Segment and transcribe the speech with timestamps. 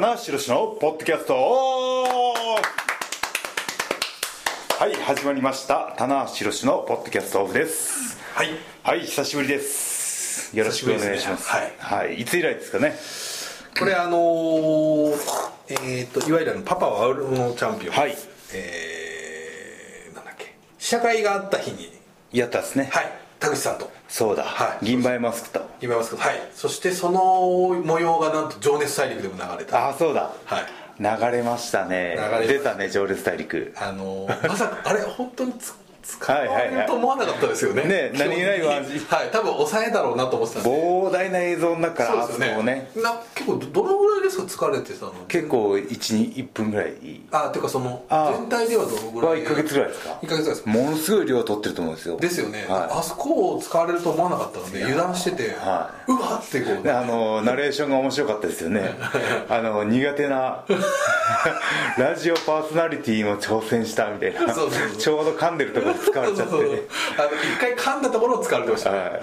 [0.00, 1.34] 棚橋宏のポッドキャスト。
[1.34, 2.36] は
[4.86, 5.92] い始まりました。
[5.98, 8.16] 棚橋宏のポッドキャストオフです。
[8.32, 8.50] はい。
[8.84, 10.56] はい久しぶりです。
[10.56, 11.48] よろしくお願いします。
[11.48, 12.94] 久しぶりですはい、い、つ以来ですかね？
[13.76, 15.16] これあのー、
[15.82, 17.94] えっ、といわゆるあのパパはアウルのチャンピオン。
[17.96, 18.16] はい。
[18.54, 20.54] えー、なんだっけ。
[20.78, 21.92] 試写会があった日に。
[22.30, 22.88] やったですね。
[22.92, 23.10] はい。
[23.40, 24.84] 田口さんとそうだ、はい。
[24.86, 25.60] 銀杯マスクと。
[25.80, 26.48] 今ますけどはい。
[26.54, 27.20] そしてその
[27.84, 29.86] 模様がなんと「情熱大陸」でも流れた。
[29.86, 30.30] ああそうだ。
[30.46, 30.64] はい。
[30.98, 32.16] 流れましたね。
[32.16, 32.52] 流れました。
[32.52, 33.74] 出たね情熱大陸。
[33.76, 35.74] あのー、まさかあれ本当につ
[36.08, 37.84] 使いはいと思わなかったですよね。
[37.84, 39.06] ね何気ないわ基本的に。
[39.08, 43.02] はい多分抑えだろうなと思ってたんで膨大な映像の中からあそそうですよねね。
[43.02, 45.12] な結構どどのぐらいですか疲れてたの？
[45.28, 46.94] 結構1分ぐらい。
[47.30, 50.70] あっていうかそのあ全体ではどのぐらはい？1ヶ月ぐらいですか？1ヶ月ぐらいですか？
[50.70, 52.16] ものすごい量取ってると思うんですよ。
[52.16, 58.94] ですよね、はあそこを使われると思わなかったので油断してて、はうわってこう、であのナレーションが面白かったですよね。
[59.48, 60.64] あの苦手な
[61.98, 64.54] ラジオパーソナリティも挑戦したみたいな。
[64.54, 64.96] そうそうそう。
[64.96, 66.78] ちょうど噛んでるところ使われちゃってあの一
[67.60, 69.08] 回噛んだところを使われてましたね、はい。
[69.08, 69.20] はい。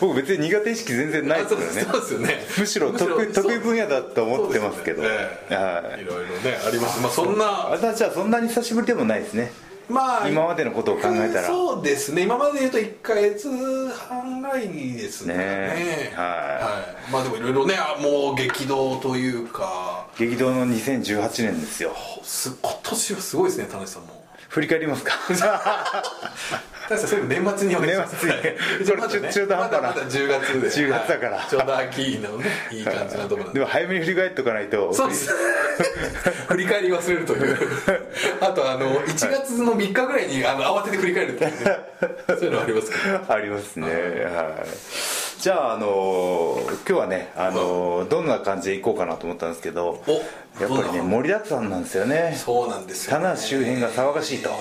[0.00, 1.80] 僕別に苦手意識全然ないですからね。
[1.80, 2.34] あそうですよね。
[2.58, 5.02] むしろ得意得意分野だと思ってますけど。
[5.02, 5.08] ね。
[5.50, 6.00] えはい。
[6.00, 7.00] えいろいろねあります。
[7.00, 9.52] まあそんな私はそんなに久しぶりでもないですね。
[9.88, 11.46] まあ今までのことを考えたら。
[11.46, 12.22] そうですね。
[12.22, 13.48] 今まで言うと1か月
[13.90, 15.34] 半ぐらいですね。
[15.36, 17.12] ねはい。
[17.12, 20.06] まあでもいろいろねあもう激動というか。
[20.16, 21.92] 激動の2018年ですよ。
[22.22, 24.23] す今年はすごいですね田中さんも
[24.54, 25.12] 振り返りますか？
[26.88, 29.00] 田中さんそれ年末にお願いします年末に。
[29.00, 29.80] はいこ中途半端な。
[29.80, 30.68] まだまだ10月で。
[30.68, 31.36] 10月だから。
[31.38, 31.50] はい。
[31.50, 33.54] ちょうど秋のねいい感じなとこで。
[33.54, 34.94] でも早めに振り返っておかないと。
[34.94, 35.34] そうです。
[36.48, 37.58] 振り返り忘れるという。
[38.40, 41.78] あとあの1月の3日ぐらいにあの慌てて振り返るっていうね。
[42.28, 43.20] そういうのありますけど。
[43.34, 44.68] ありますね、はい、
[45.44, 50.12] じゃあ、あのー今日はね、あのーどんな感じでいこうかなと思ったんですけどお
[50.58, 52.32] やっぱりね盛りだくさんなんですよね。
[52.34, 54.48] そうなんですよ、ね、棚橋周辺が騒がしいと。
[54.48, 54.52] え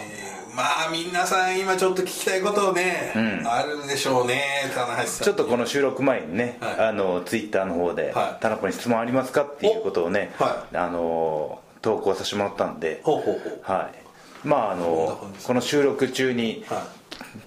[0.51, 3.13] ーまあ皆さん今ちょっと聞きたいことをね、
[3.45, 4.43] あるでしょうね
[4.75, 5.23] 棚橋さん。
[5.23, 6.79] ちょっとこの収録前にね、はい。
[6.89, 13.59] あのツイッターの方ではい「田中に質問ありますか?」っていうことをね、おはあのー投稿させてもらったんで、ほうほうほう。
[13.63, 16.87] はい、まああのこの収録中には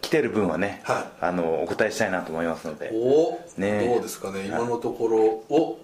[0.01, 1.05] 来てる分はね、はい。
[1.25, 2.91] あのお答えしたいなと思いますので。
[2.93, 4.47] おねどうですかね。
[4.47, 5.19] 今のところ。
[5.49, 5.79] お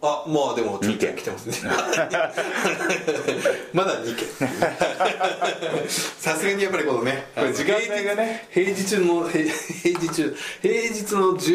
[0.00, 1.56] あまあでもちょっと来てますね。
[3.72, 4.26] まだ2件。
[5.88, 8.46] さすがにやっぱりこのねこれ時間帯がね。
[8.50, 11.52] 平日の平平日中平日の15時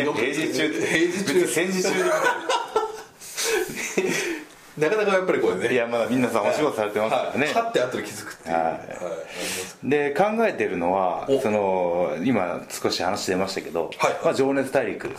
[0.00, 0.14] 26分。
[0.14, 0.52] 平日。
[0.52, 1.06] 中平日。
[1.08, 1.94] 別に戦時中に
[4.78, 5.72] なかなかやっぱりこれね。
[5.72, 7.54] いやまだ皆さんお仕事されてますからね、はい。
[7.54, 8.54] はって後で気づくっていう。
[8.54, 8.80] は
[9.84, 9.88] い。
[9.88, 11.40] で考えてるのはお。
[11.40, 15.10] その今少し話出ましたけど、はいまあ、情熱大陸。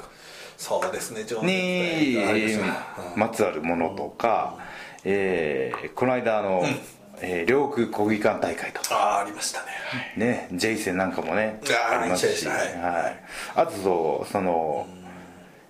[0.58, 2.64] そうですね情熱に大陸。
[2.64, 2.66] あ
[3.14, 4.58] りまつわるものとか、
[5.04, 6.64] えーこの間あの、
[7.22, 8.96] えー両国国技館大会とか。
[8.96, 9.68] ああありましたね。
[10.18, 11.60] ねジェイセンなんかもね
[11.92, 12.58] ありますし、はい。
[12.58, 13.24] はい、
[13.56, 14.88] あとその、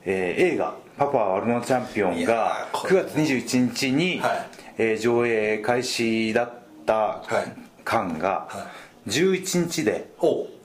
[0.05, 4.48] えー映画「パパは悪者チャンピオンいがやーこれ9月21日に、はい。
[4.78, 6.54] えー上映開始だっ
[6.86, 7.56] たはい。
[7.86, 8.68] 間がは
[9.08, 10.09] 11日で、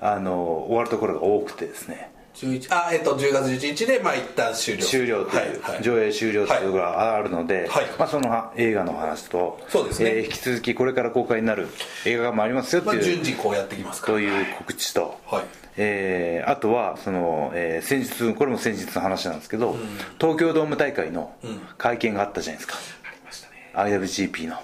[0.01, 2.13] あの終わるところが多くてですね。
[2.35, 4.85] 11あえっ、と10月11日でまあ一旦終了。
[4.85, 5.75] 終了という、はい。
[5.75, 5.83] はい。
[5.83, 7.87] 上映終了というところがあるので、はい。
[7.99, 10.11] まあ、その映画の話とそうですね。
[10.11, 11.67] えー引き続きこれから公開になる
[12.07, 15.45] 映画もありますよってまあいう、順次こうやっていきますという告知と、はい
[15.81, 19.77] えーあとはその、えー先日これも先日の話なんですけど、
[20.21, 21.35] 東京ドーム大会の
[21.79, 22.77] 会見があったじゃないですか、
[23.09, 23.73] ありましたね。
[23.75, 24.57] IWGP の、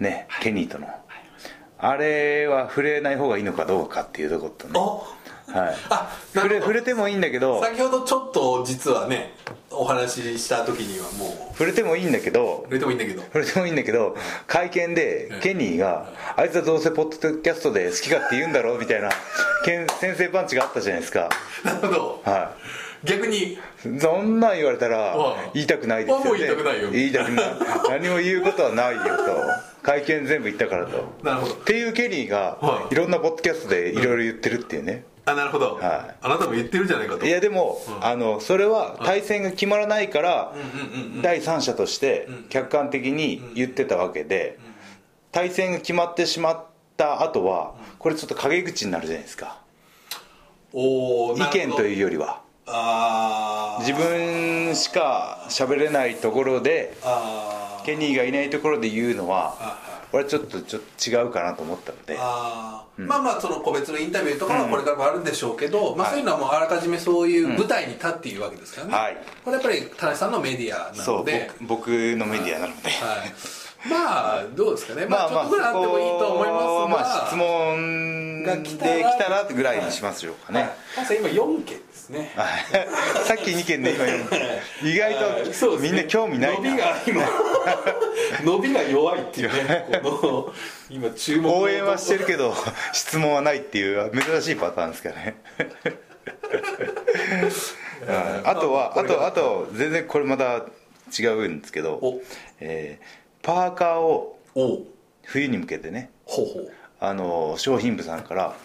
[0.00, 0.88] ねケニーとの、
[1.78, 4.72] あれは触れない方がいいのかどうかっていうところとね。
[4.76, 5.17] あ
[5.58, 7.62] はい、あな触れ触れてもいいんだけど。
[7.62, 9.34] 先ほどちょっと実はね
[9.70, 12.66] お話しした時にはも触れてもいいんだけど。
[12.68, 13.22] う触れてもいいんだけど。
[13.22, 14.16] 触れてもいいんだけど
[14.46, 19.10] 会見でケニーが「あいつはどうせポッドキャストで好き勝手言うんだろ」みたいな
[19.64, 21.28] けん先制パンチがあったじゃないですか。
[21.64, 22.22] なるほど。
[22.24, 22.54] は
[23.04, 23.38] 逆に。
[23.38, 23.58] い
[24.00, 26.22] そんなん言われたらはい言いたくないですよね。
[26.24, 26.90] あもう言いたくないよ。
[26.90, 27.44] 言いたくない。
[27.90, 29.68] 何も言うことはないよと。
[29.82, 31.04] 会見全部言ったからと。
[31.22, 31.54] なるほど。
[31.54, 32.94] っていうケニーがはい。
[32.94, 36.16] いろんなポッドキャストでいろいろ言ってるっていうねあなるほど、はい。
[36.22, 37.26] あなたも言ってるじゃないかと。
[37.26, 40.54] いやでも、あのそれは対戦が決まらないから、
[41.22, 44.58] 第三者として客観的に言ってたわけで、
[45.30, 46.64] 対戦が決まってしまっ
[46.96, 49.58] た後はこれちょっと陰口になるじゃないですか。
[50.72, 52.40] おお意見というよりは。
[53.80, 59.78] 自分しか喋れないところであケニーがいないところで言うのは
[60.12, 62.16] 俺はちょっとちょっと違うかなと思ったので。
[62.18, 63.06] あー。
[63.06, 71.50] まあまあその個別のインタビューとかはこれからもあるんでしょうけど、まあ、そういうのはもうあらかじめそういう舞台に立っているわけですからね、はいこれやっぱり田中さんのメディアなので。
[71.60, 72.90] 僕僕のメディアなので。
[72.90, 75.06] はい、まあどうですかね。
[75.06, 80.60] まあちょっとぐらいあってもいいと思いますが、まあ質問がで来たら来たらぐらいにしますよかね、
[80.96, 81.16] はい。
[81.18, 81.78] 今4件
[82.08, 82.32] ですね。
[82.34, 83.24] はい。
[83.24, 85.14] さっき2件で今4意外
[85.52, 87.22] とみんな興味ない伸びなが今
[88.44, 90.52] 伸びが弱いっていうねこの
[90.90, 92.54] 今注目の応援はしてるけど
[92.92, 95.36] 質問はないっていう珍しいパターンですからね。
[98.06, 98.42] はい。
[98.44, 100.66] あとはあとあと全然これまた
[101.18, 102.20] 違うんですけどお、
[102.60, 104.36] えーパーカーを
[105.24, 106.10] 冬に向けてね
[107.00, 108.56] あの商品部さんから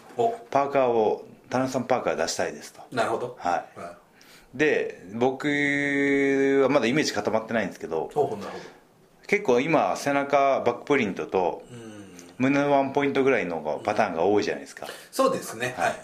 [0.50, 2.82] パーカーを田中さんパーカー出したいですと。
[2.92, 3.36] なるほど。
[3.40, 3.80] はい。
[3.80, 4.58] い。
[4.58, 5.48] で僕
[6.64, 8.10] はまだイメージ固まってないんですけど
[9.28, 11.64] 結構今背中バックプリントと
[12.40, 14.88] 胸のワンポイントぐらいのパターンが多いじゃないですか。
[15.12, 15.76] そうですね。
[15.78, 15.96] はい、はい。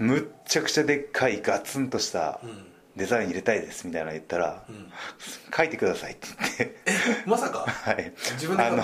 [0.00, 2.40] むっちゃくちゃでっかいガツンとした
[2.96, 4.64] デザイン入れたいですみたいなの言ったら、
[5.56, 6.26] 書いてくださいって
[6.58, 6.76] 言って。
[7.24, 7.60] まさか？
[7.70, 8.12] はい。
[8.32, 8.82] 自分であの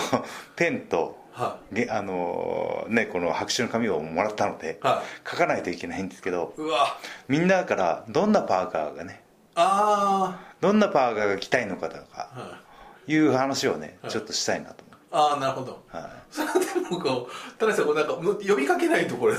[0.55, 6.99] ペンとはげあのねこの白紙の紙をもらったので、は書かないといけないんですけどうわ。
[7.29, 9.23] みんなからどんなパーカーがね
[9.55, 12.59] あどんなパーカーが着たいのかとかー、は
[13.07, 15.83] い、いう話をねちょっとしたいなと思ああなるほど。
[15.93, 16.11] う、はい。
[16.31, 16.49] それ
[16.83, 19.35] でもこう田中さんこうなんかむ呼びかけないとこれ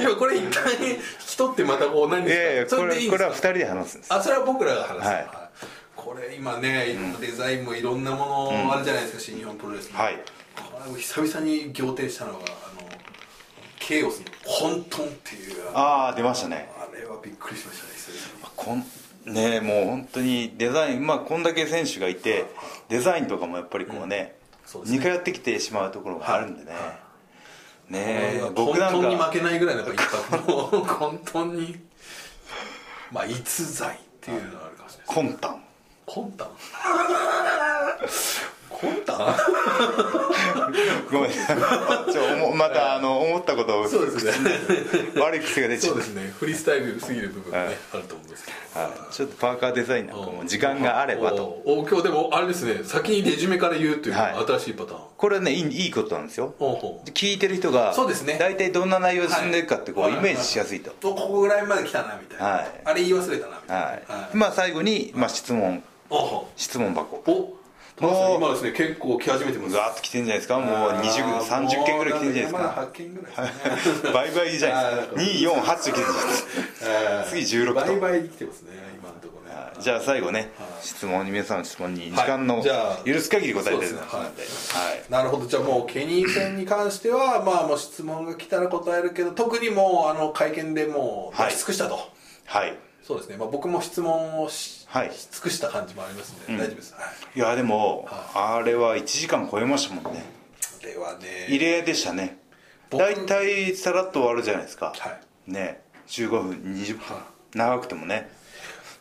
[0.00, 2.80] 今 これ一旦引き取ってまたこう何いやいやですか？
[2.80, 4.14] これそれこれは2人で話すんです。
[4.14, 5.26] あそれは僕らが話す、はい。
[5.94, 8.24] これ今ねデザインもいろんなも
[8.54, 9.98] のあるじゃないですか、新日本プロレスの。
[9.98, 10.18] はい
[10.96, 12.88] 久々に仰天したのがあの
[13.78, 16.70] ケイオスのコントンっていうああ出ましたね。
[16.78, 18.84] あれはびっくりしましたね久々に。
[19.24, 22.46] こんねもう本当にデザインまあこんだけ選手がいて
[22.88, 24.98] デザインとかもやっぱりこうね,、そうですね。
[24.98, 26.72] 似通ってきてしまうところがあるんでね、
[27.88, 31.80] ねえコン僕なんトンに負かけないぐらいのやっぱインパクトもう コントンに
[33.10, 36.48] まあ逸材っていうのがあるかもしれないコンタン？
[38.80, 39.36] コンタ？
[41.10, 44.50] ごめんちょ思またあの思ったことをそうですね。
[45.20, 46.32] 悪い癖が出ちゃそううですね。
[46.38, 47.76] フリースタイルすぎる部分がね、はい。
[47.94, 48.58] あると思うんですけど。
[48.80, 51.62] はい、ちょっとパーカーデザインなんかも時間があればと。
[51.64, 52.84] おお今日でもあれですね。
[52.84, 54.34] 先にレジュメから言うというはい。
[54.46, 56.54] 新しいパターン、これはねいいいいことなんですよ。
[56.58, 57.08] ほうほう。
[57.10, 58.36] 聞いてる人がそうですね。
[58.38, 60.12] 大体どんな内容で進んでいくかってこうはい。
[60.14, 60.92] イメージしやすいと。
[61.08, 62.70] おここぐらいまで来たなみたいな、はい。
[62.84, 65.82] あれ言い忘れたなみたいな、はい、まあ最後に、まあ、質問。
[66.56, 67.22] 質問箱。
[67.26, 67.57] うお
[68.00, 70.58] 田中さん今ですね結構来始めてますガーッと来てんじゃないですか？
[70.58, 73.52] もう20 30件ぐらい来てんじゃないですまだか8件ぐらいね。
[74.12, 76.44] 倍々じゃないですか？248と来てるじゃないです
[76.84, 77.24] か？
[77.30, 77.74] 次16と。
[77.74, 78.68] 倍々に来てますね
[78.98, 80.68] 今のところねじゃあ最後ねはい。
[80.82, 82.30] 質問に皆さんの質問に時はい。
[82.30, 82.62] 間の
[83.04, 84.06] 許す限り答えてるので。
[84.16, 84.32] は
[85.08, 85.12] い。
[85.12, 85.46] なるほど。
[85.46, 91.98] じゃあもうケニー戦に関してはまあもう質問が来たら答えるけど特にもうあの会見でもう出し尽くしたと、
[92.46, 92.74] はい
[93.08, 95.12] そうですね、まあ、僕も質問をし,、はい。
[95.12, 97.00] し尽くした感じもありますので、大丈夫です、は
[97.34, 100.26] い、いやでもあれは1時間超えましたもんね。
[100.82, 101.46] ではね。
[101.48, 102.38] 異例でしたね。
[102.90, 104.92] 僕大体さらっと終わるじゃないですか。
[104.94, 105.18] は
[105.48, 105.50] い。
[105.50, 105.80] ね。
[106.08, 107.16] 15分20分。
[107.16, 107.22] は
[107.54, 108.30] 長くてもね。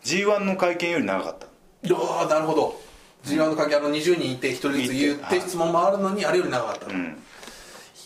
[0.04, 1.46] g 1の会見より長かった。
[1.46, 2.80] いやーなるほど。
[3.26, 7.04] g 1の関係あの20人いて1人ずつ言っはいて質問もあるのにあれより長かった、いうん。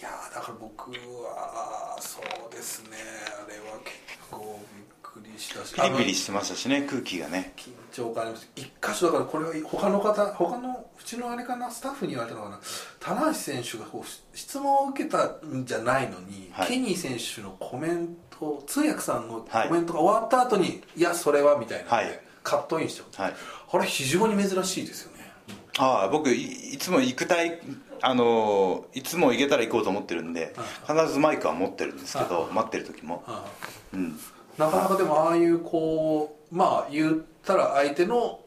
[0.01, 2.97] やーだから僕はそうですね。
[3.45, 3.97] あれは結
[4.31, 6.25] 構びっくりしたしピリピリあし。
[6.25, 7.53] てましたしね空気がね。
[7.93, 8.49] の緊張感あります。
[8.55, 12.59] 一箇所だからこれは他の方他のうちのあれかなスタッフに言われたのかな。
[12.99, 16.67] 棚橋選手がこう質問を受けたんじゃないのに、はい。
[16.67, 19.67] ケニー選手のコメント通訳さんのはい。
[19.67, 22.19] コメントが終わった後に、い、やそれはみたいなので、はい。
[22.43, 23.21] カットインしてます。
[23.21, 23.33] はい。
[23.73, 25.21] あれ非常に珍しいですよね。
[25.77, 27.59] ああ僕いいつも行くたい
[28.01, 30.53] あのいつも行けたら行こうと思ってるんで
[30.87, 33.23] 必ずマイクは持ってるんですけど待ってる時も。
[33.27, 33.45] あ
[33.93, 34.19] うん
[34.57, 38.39] なかなかでもああいうこうまあ言ったら相手の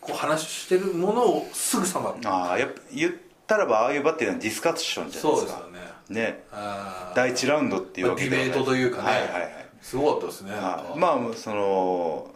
[0.00, 2.14] こう話してるものをすぐさま。
[2.30, 3.12] ああやっぱ言っ
[3.46, 5.52] たらばああいうバッテリーはディスカッションじゃないですか。
[5.52, 5.78] そうです
[6.12, 6.30] よね。
[6.30, 6.44] ね。
[6.52, 7.16] あー。
[7.16, 9.66] 第1ラウンドっていうわけでディベートというかね、はいはいはい。
[9.80, 10.98] すごかったですねなんかはい。
[10.98, 12.30] まあその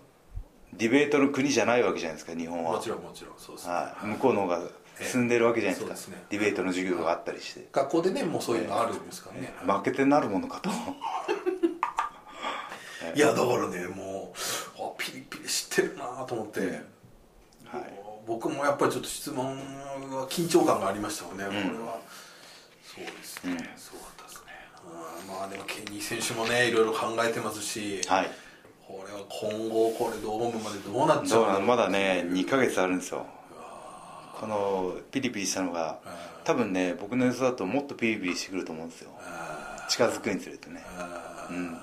[0.75, 2.73] ディベートの国じゃないわけじゃないですか日本は。
[2.73, 4.61] もちろんもちろんそうですね、はい、向こうの方が
[5.01, 5.97] 進んでるわけじゃないですか、ええ。
[5.97, 10.71] そうですねディベートの授業があったりして、学校でねもうそういうのあるんですからね、負けてなるものかと
[13.15, 14.33] いやだからねも
[14.79, 16.71] うあピリピリしてるなと思って、はい。
[18.27, 21.99] 僕もやっぱりちょっと質問は緊張感がありましたもんね、これは。
[22.83, 24.53] そうですね、すごかったですね。
[24.85, 28.31] うんまあでもケニー選手もねいろいろ考えてますし、はい。
[28.87, 33.27] これは今後これドームまでどうなっちゃうどうまだね2ヶ月あるんですよ。
[34.41, 35.99] このピリピリしたのが
[36.45, 39.11] 多分ね僕の予想だともっとピリピリしてくると思うんですよ。
[39.89, 40.85] 近づくにつれてね、
[41.51, 41.79] うん、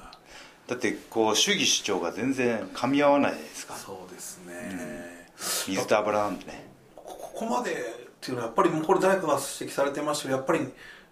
[0.68, 3.76] だってこう主義主張が全然噛み合わないじゃないですか。
[3.76, 5.30] そうですね、
[5.68, 6.66] 水と油なんでね。
[6.96, 7.76] ここまでっ
[8.22, 10.62] ていうのはやっぱりもうこれ誰かが指摘されてましたけどやっぱり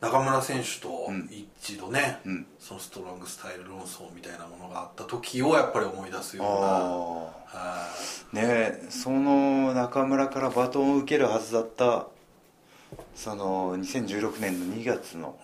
[0.02, 8.42] 中村選手と一度ね、うんそのストロングスタイル論争みたいなものがあった時をやっぱり思い出すような。
[8.42, 12.08] ねえその中村からバトンを受けるはずだった
[13.16, 15.38] その2016年の2月の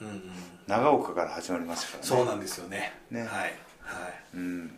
[0.68, 2.08] 長岡から始まりましたからね。
[2.08, 3.00] そうなんですよね。
[3.12, 3.22] ね。
[3.22, 4.38] はいはい。
[4.38, 4.72] うん。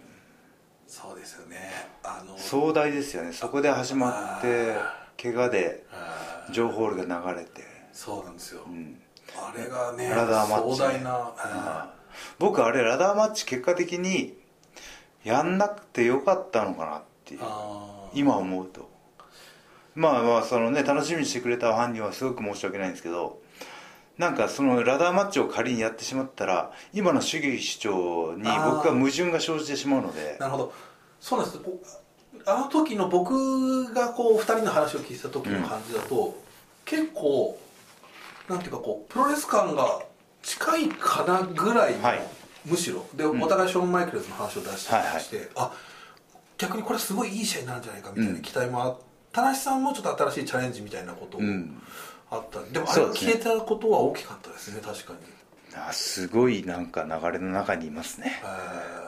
[0.88, 1.58] そうですよね。
[2.04, 3.32] あの壮大ですよね。
[3.32, 4.76] そこで始まって
[5.22, 5.86] 怪我で
[6.52, 7.64] 情報が流れて、
[7.94, 9.00] そうなんですよ、うん。
[9.38, 11.94] あれがねラダーマッチね壮大なあ
[12.40, 14.38] 僕あれラダーマッチ結果的に
[15.24, 17.42] やんなくてよかったのかなっていう。
[18.14, 18.90] 今思うと。
[19.96, 23.41] まあまあそのね楽しみにしてくれたファンにはすごく申し訳ないんですけど
[24.18, 30.38] なんかそのラダーマッチを仮にやってしまったら今の主義主張に僕は矛盾が生じてしまうので。
[30.40, 30.74] なるほど。
[31.20, 32.02] そうなんです。
[32.46, 36.36] あの時の僕がこう2人の話を聞いた時の感じだと、
[36.86, 37.60] 結構
[38.50, 40.02] なんていうかこうプロレス感が
[40.42, 42.22] 近いかなぐらいの、はい。
[42.66, 43.06] むしろ。
[43.16, 45.08] で、お互いショーン・マイケルズの話を出してはい。
[45.08, 45.22] はい。
[45.22, 45.72] して、あ
[46.58, 49.12] 逆にこれすごいいい試合になるんじゃないかみたいな期待もあった。
[49.32, 51.82] 田無さんもちょっと新しいチャレンジみたいなことをん
[52.32, 55.20] あったんで,、でもあれが消えたことは大きかったですね確かに、
[55.76, 58.42] あすごいなんか流れの中にいますね。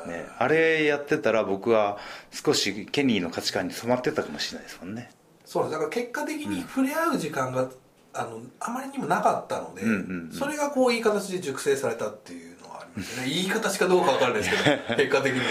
[0.05, 0.11] えー。
[0.11, 1.97] ねあれやってたら僕は
[2.31, 5.11] 少しケニーの価値観に染まってたかもしれないですもんね。
[5.45, 5.71] そうです。
[5.73, 7.69] だから結果的に触れ合う時間が、
[8.13, 9.99] あのあまりにもなかったので、うんうんう
[10.29, 10.31] ん。
[10.31, 13.27] それがこういい形で熟成されたっていうのはありまね。
[13.31, 15.41] いい形かどうかわからないですけど 結果的に。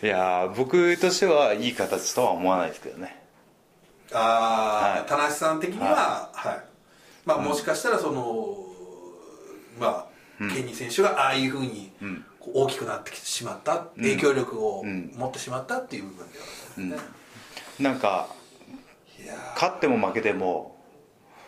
[0.00, 3.22] いやー僕としてはいい形とは思わないですけどね。
[4.12, 5.08] ああ、はい。
[5.08, 6.67] 田無さん的にははい、
[7.28, 8.56] まあもしかしたらその
[9.78, 10.08] ま
[10.40, 11.92] あ、ケニー選手がああいうふうに
[12.52, 17.08] 大きくなってきてしまった、影響力をん持ってしまったっていう部分ではあるんですね、
[17.78, 18.28] なんか
[19.22, 20.76] いや勝っても負けても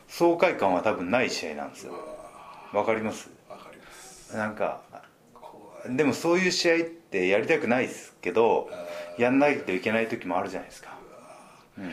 [0.06, 1.94] 爽快感は多分ない試合なんですよ。
[2.72, 3.30] わかります？
[3.48, 4.36] ーわかります。
[4.36, 4.82] なんか
[5.88, 8.68] でもそういう試合ってやりたくないですけど
[9.18, 10.90] やんないといけない時もあるじゃないですか。
[11.76, 11.88] これ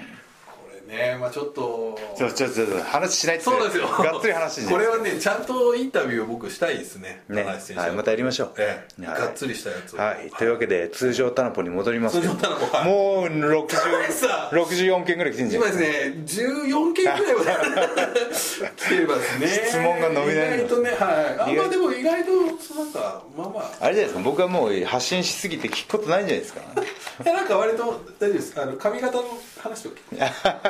[0.88, 1.98] ねまあちょっと。
[2.18, 3.46] ちょちょちょ話しないって。
[3.46, 3.88] そうですよ。
[3.88, 7.88] がっつり話これはねちゃんとインタビューを僕したいですねね、は。
[7.88, 9.06] い、またやりましょう、ええ。
[9.06, 9.20] はい。
[9.20, 10.00] がっつりしたやつを。
[10.00, 12.86] はい、というわけで通常タナポに戻ります通常タナポはい。
[12.86, 15.64] もう60さ64件ぐらい来てんじゃん。
[15.64, 15.88] 今ですね
[16.26, 17.42] 14件ぐらいは
[18.76, 19.48] 来てますね。
[19.48, 20.56] 質問が伸びないの。
[20.56, 20.98] 意外とねはい。
[21.40, 22.32] あ意外まあでも意外と
[22.76, 23.72] なんかまあまあ。
[23.82, 26.62] あれじゃないですか僕はもう発信しすぎて聞くことないんじゃないですか
[27.24, 27.84] いやなんか割と
[28.20, 29.24] 大丈夫ですあの髪型の
[29.60, 29.96] 話とか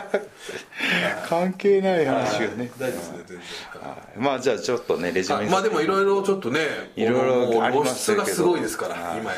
[1.28, 2.72] 関係ない話がね。
[2.80, 3.38] 大丈夫ですね全然。
[3.82, 4.20] はい。
[4.20, 6.60] まあじゃあちょっとねレジュメあまあでもいろいろちょっとね
[6.96, 9.20] いろいろ露出がすごいですからはい。
[9.20, 9.38] 今や。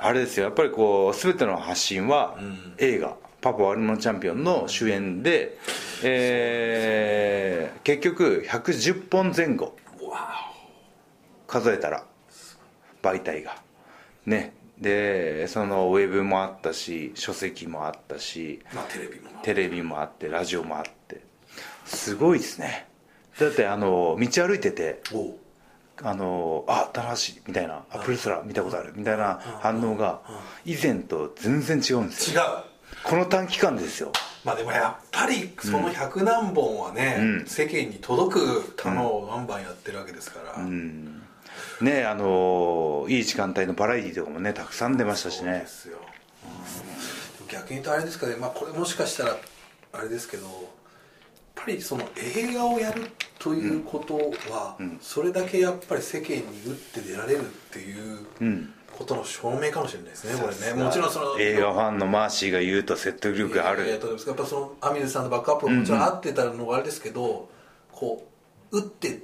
[0.00, 0.44] あれですよ。
[0.44, 2.36] やっぱりこう全ての発信は
[2.78, 5.56] 映画「パパ悪者チャンピオン」の主演で、
[6.02, 9.76] えー結局110本前後。
[11.46, 12.04] 数えたら
[13.02, 13.56] 媒体が。
[14.24, 21.22] ねでそのウェブもあったし書籍もあったしまあテレビもテレビもあってラジオもあって。
[21.84, 22.86] すごいですね。
[23.38, 25.02] だってあの道歩いてて
[26.02, 27.98] あのあ棚橋みたいなあ。
[27.98, 30.20] プレスラー見たことあるみたいな反応が
[30.64, 32.42] 以前と全然違うんですよ。
[32.42, 32.48] 違う。
[33.04, 34.12] この短期間でですよ。
[34.44, 37.46] まあでもやっぱりその100何本はね、うん。
[37.46, 41.21] 世間に届く球をバンバンやってるわけですから、うん
[41.80, 45.66] ねあのいい時間帯のバラエティーとかもねたくさん出ましたしね。
[47.48, 49.36] 逆に言うとあれですかね、まあ、これもしかしたら
[49.92, 50.54] あれですけどやっ
[51.54, 54.16] ぱりその映画をやるということ
[54.50, 58.74] は、それだけやっぱり世間に打って出られるっていううん。
[58.92, 60.82] ことの証明かもしれないですね、これね。
[60.82, 63.88] もちろんその映画ファンのマーシーが言うと説得力がある。
[63.88, 67.48] やっぱそのアミルさんのバックアップがもちろん合ってたのがあれですけど、
[67.90, 68.28] こ
[68.70, 69.22] う打って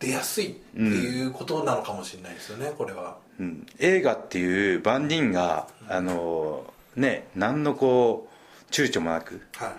[0.00, 3.18] 出やすいっていうことなのかもしれないですよねこれは。
[3.38, 3.66] うん。
[3.78, 6.64] 映画っていう万人があの
[6.96, 8.28] ね何のこ
[8.68, 9.76] う躊躇もなくはいはい。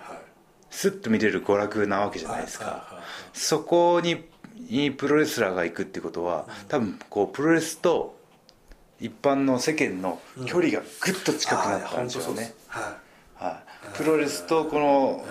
[0.70, 2.64] スッと見れる娯楽なわけじゃないですか。
[2.64, 3.02] はいはいはい
[3.34, 4.24] そこに
[4.68, 8.16] にプロレスラーが行くってことは多分こうプロレスと
[9.00, 12.96] 一般の世間の距離がぐっと近くなったんでしょうね、は
[13.34, 13.62] は
[13.94, 15.24] い、プロレスとこの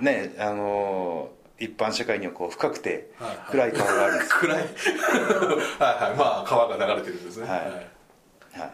[0.00, 3.38] ねあの一般社会にはこう深くてはいはい。
[3.50, 4.34] 暗い顔があるんいです。
[4.34, 4.56] 暗い。
[4.58, 6.16] はいはい。
[6.16, 7.48] まあ川が流れてるんですね。
[7.48, 7.60] はい。
[8.58, 8.70] はい、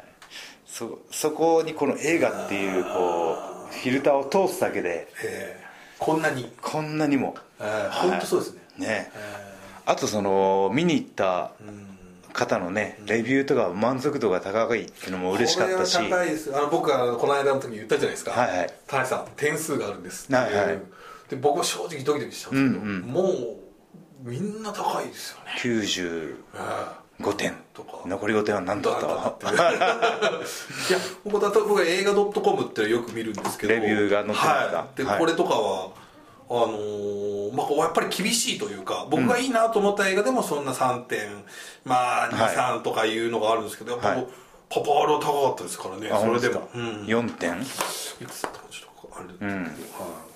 [0.66, 3.36] そそこにこの映画っていうこ
[3.70, 5.72] うフィルターを通すだけでえー
[6.02, 6.52] こんなに。
[6.60, 7.36] こんなにも。
[7.60, 8.60] えー、本当そうですね。
[8.78, 9.10] ね。
[9.14, 9.52] え
[9.86, 11.52] あとその見に行った
[12.32, 15.96] 方のねレビューとか満足度が高いっていうのも嬉しかったし。
[15.96, 16.56] これは高いです。
[16.56, 18.32] あの僕はこの間の時に言ったじゃないですか。
[18.32, 18.74] はいはい。
[18.88, 20.78] 田中さん点数があるんですはいはい
[21.32, 23.00] で僕は正直ドキドキしたんですけど、うんうん。
[23.00, 26.36] もうみんな高いですよね。
[27.24, 27.54] 95点。
[27.72, 28.02] とか。
[28.06, 29.08] 残り5点は何だとい
[30.92, 33.72] や僕だと僕は映画 .com ってよく見るんですけど。
[33.72, 35.18] レビューが載ってますかはい、で、はい。
[35.20, 35.88] これとかは
[36.50, 41.44] あのーまあ、やっぱり厳しいというか僕がいいなと思った映画でもそんな3点、
[41.86, 42.54] まあはい。
[42.54, 44.26] 23とかいうのがあるんですけど、やっぱはい。
[44.68, 46.10] パパールは高かったですからね。
[46.12, 46.68] あそれでも。
[46.74, 46.82] うん。
[47.06, 47.52] 4点？
[47.52, 47.64] い
[48.26, 49.62] くつだったかちょっとあれうん。
[49.62, 50.31] はい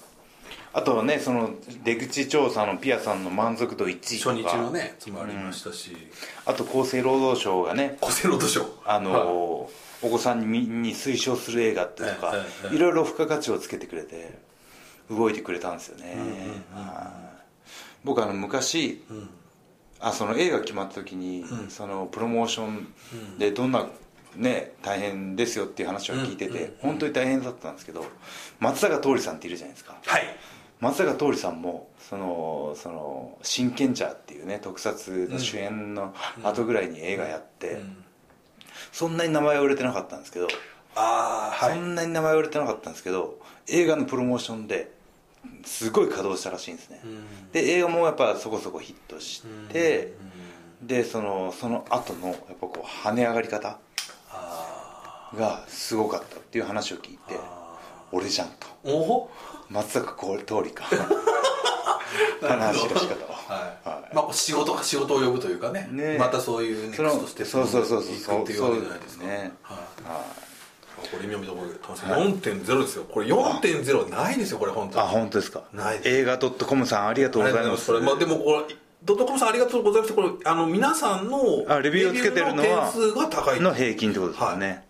[0.76, 1.54] あとはねその
[1.84, 4.50] 出口調査のピアさんの満足度1位とか。
[4.50, 5.96] 初日のねつもありましたし、
[6.44, 8.66] あと厚生労働省がね厚生労働省。
[8.84, 9.72] あの、はい。
[10.02, 12.78] お子さんに見に推奨する映画っていうか、ええええい。
[12.78, 14.38] ろいろ付加価値をつけてくれて
[15.08, 16.14] 動いてくれたんですよね、
[16.74, 17.44] はい。
[18.04, 19.02] 僕あの昔、
[19.98, 23.86] あその映画決まった時に、そのプロモーションでどんな
[24.34, 28.04] ね大変ですよっていう話を聞いてて、本当に大変だったんですけど
[28.60, 29.96] 松坂桃李さんっているじゃないですか。
[30.04, 30.22] はい
[30.80, 37.80] 松坂桃李さんもそのその真剣茶っていうね特撮の主演の後ぐらいに映画やって、
[38.92, 40.48] そんなに名前は売れてなかったんですけど、
[40.94, 41.78] ああはい。
[41.78, 44.92] そんなに名前は売れてなかったんですけど映画のプロモーションで
[45.64, 47.00] すごい稼働したらしいんですね、
[47.52, 50.12] で映画もやっぱそこそこヒットして、
[50.82, 53.78] でそのその後のやっぱこう跳ね上がり方
[55.34, 57.38] がすごかったっていう話を聞いて
[58.12, 58.66] 俺じゃんと。
[58.84, 59.30] おお
[59.70, 60.84] 松坂桃李か。
[62.40, 64.14] 話の仕方ははい、はい。
[64.14, 65.88] まあ仕事が仕事を呼ぶというかね。
[65.90, 68.62] ねまたそういうネクストステップそうそうそうそうに行くっていう。
[68.64, 69.24] わけじゃないですか。
[69.24, 69.52] ね。
[69.62, 69.78] はい。
[70.08, 70.20] は
[71.10, 73.04] これ今見たこと4.0ですよ。
[73.04, 75.04] これ4.0ないですよこれ本い当に。
[75.04, 75.62] あ本当ですか。
[75.72, 77.92] ない映画 .com さんありがとうあございます。
[77.92, 78.26] りがとうございます。
[78.26, 80.14] これ、まあ、でもこれドットコムさんありがとうございます。
[80.14, 84.84] これあの皆さんのあレビューをつけてるのは点数が高いの平均ってことですよね、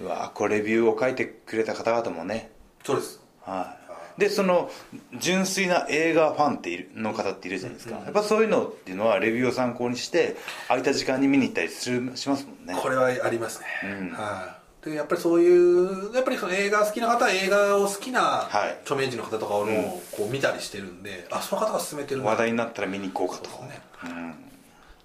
[0.00, 2.52] うわこれレビューを書いてくれた方々もね。
[2.84, 3.20] そうです。
[3.42, 3.79] はい
[4.18, 4.70] でその
[5.18, 10.36] 純粋な映画ファンっているの方っているじゃないですか、やっぱそういうのっていうのはレビューを参考にして
[10.68, 12.78] 空いた時間に見に行ったりするしますもんね。
[12.80, 14.10] これはありますね、うん。
[14.10, 14.90] はい。
[14.90, 18.78] でやっぱりそういうやっぱりその映画好きな方は映画を好きなはい。
[18.82, 19.66] 著名人の方とかを
[20.12, 23.50] こう見たりしてるんで、あその方が勧めてるな話題になったら見に行こうかと。
[23.50, 24.34] そうですね。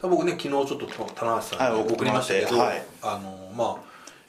[0.04, 0.10] うん。
[0.10, 2.84] 僕ね昨日ちょっと棚橋さんにはい送りましたけど、はい。
[3.02, 3.85] あのまあ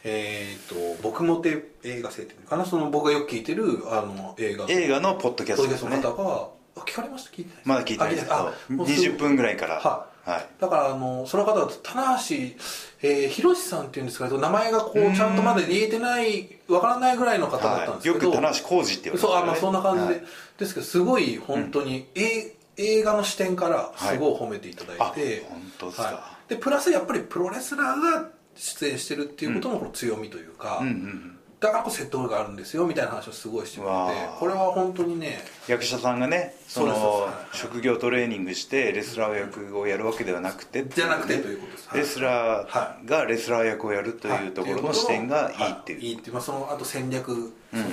[0.09, 2.65] えっ、と僕もて映画生っていうのかな？
[2.65, 6.01] その僕がよく聞いてるあの映画映画のポッドキャストですね。
[6.01, 9.17] トの方があ聞かれました聞いてないまだ聞いてないですけどあもうすぐ。
[9.17, 9.81] 20分ぐらいから。
[9.81, 10.07] は。
[10.25, 10.47] はい。
[10.61, 12.35] だからあのその方は棚橋、
[13.03, 20.25] えー、さんっていうんですけど名前がこうちゃんとまだ言えてないわからないぐらいの方だったんですはい、けど、よく棚橋浩二って言われてそうあまあそんな感じで、はい。
[20.59, 25.07] ですけどすごい本当に、え映画の視点からすごい褒めていただいて、あ
[25.49, 26.03] 本当ですか。
[26.05, 26.51] はい。
[26.51, 30.87] でプラスやっぱりプロレスラーが出演してるっていうことのこの強みというか、うん。
[30.87, 33.95] うんだからこそ説得力があるんですよみたいな話をすごいしてくれて
[34.39, 37.57] これは本当にね役者さんがねそのはい。
[37.57, 41.89] 職業トレーニングしてレスラー役をやるわけではなくてじゃなくてということです。
[41.89, 42.01] はい。
[42.01, 45.99] レスラーがレスラー役をやるというところの視点がいいっていう。
[45.99, 46.09] はい。
[46.09, 46.13] い。
[46.13, 46.15] い。
[46.17, 47.85] っていう、まあ、そのあと戦略その、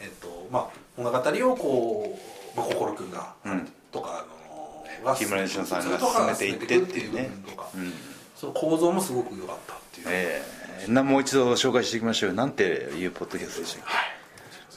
[0.00, 1.18] えっとまあ物語
[1.50, 2.18] をこ
[2.54, 3.68] う、まあ、心君が、うん。
[3.90, 7.30] とかあのが木村佳乃さんが進めていってっていうね。
[7.74, 8.13] うん
[8.44, 10.42] その構造もすごく良かったっていう、え
[10.86, 10.90] え。
[10.90, 13.84] なもう一度紹介していきましょうなんていうポッドキャストでしたっ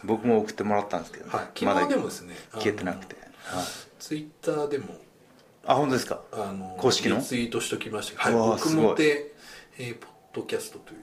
[0.01, 0.08] け？
[0.08, 2.36] 僕も送ってもらったんですけど、はい、まだ昨日でもですね。
[2.53, 3.65] 消えてなくて、はい、
[3.99, 4.95] ツイッターでも。
[5.65, 6.21] あ本当ですか？
[6.32, 7.17] あの公式の？
[7.17, 8.23] リツイートしときました。
[8.23, 9.34] けど、はい、僕もて、
[9.77, 10.99] えー、ポッドキャストという。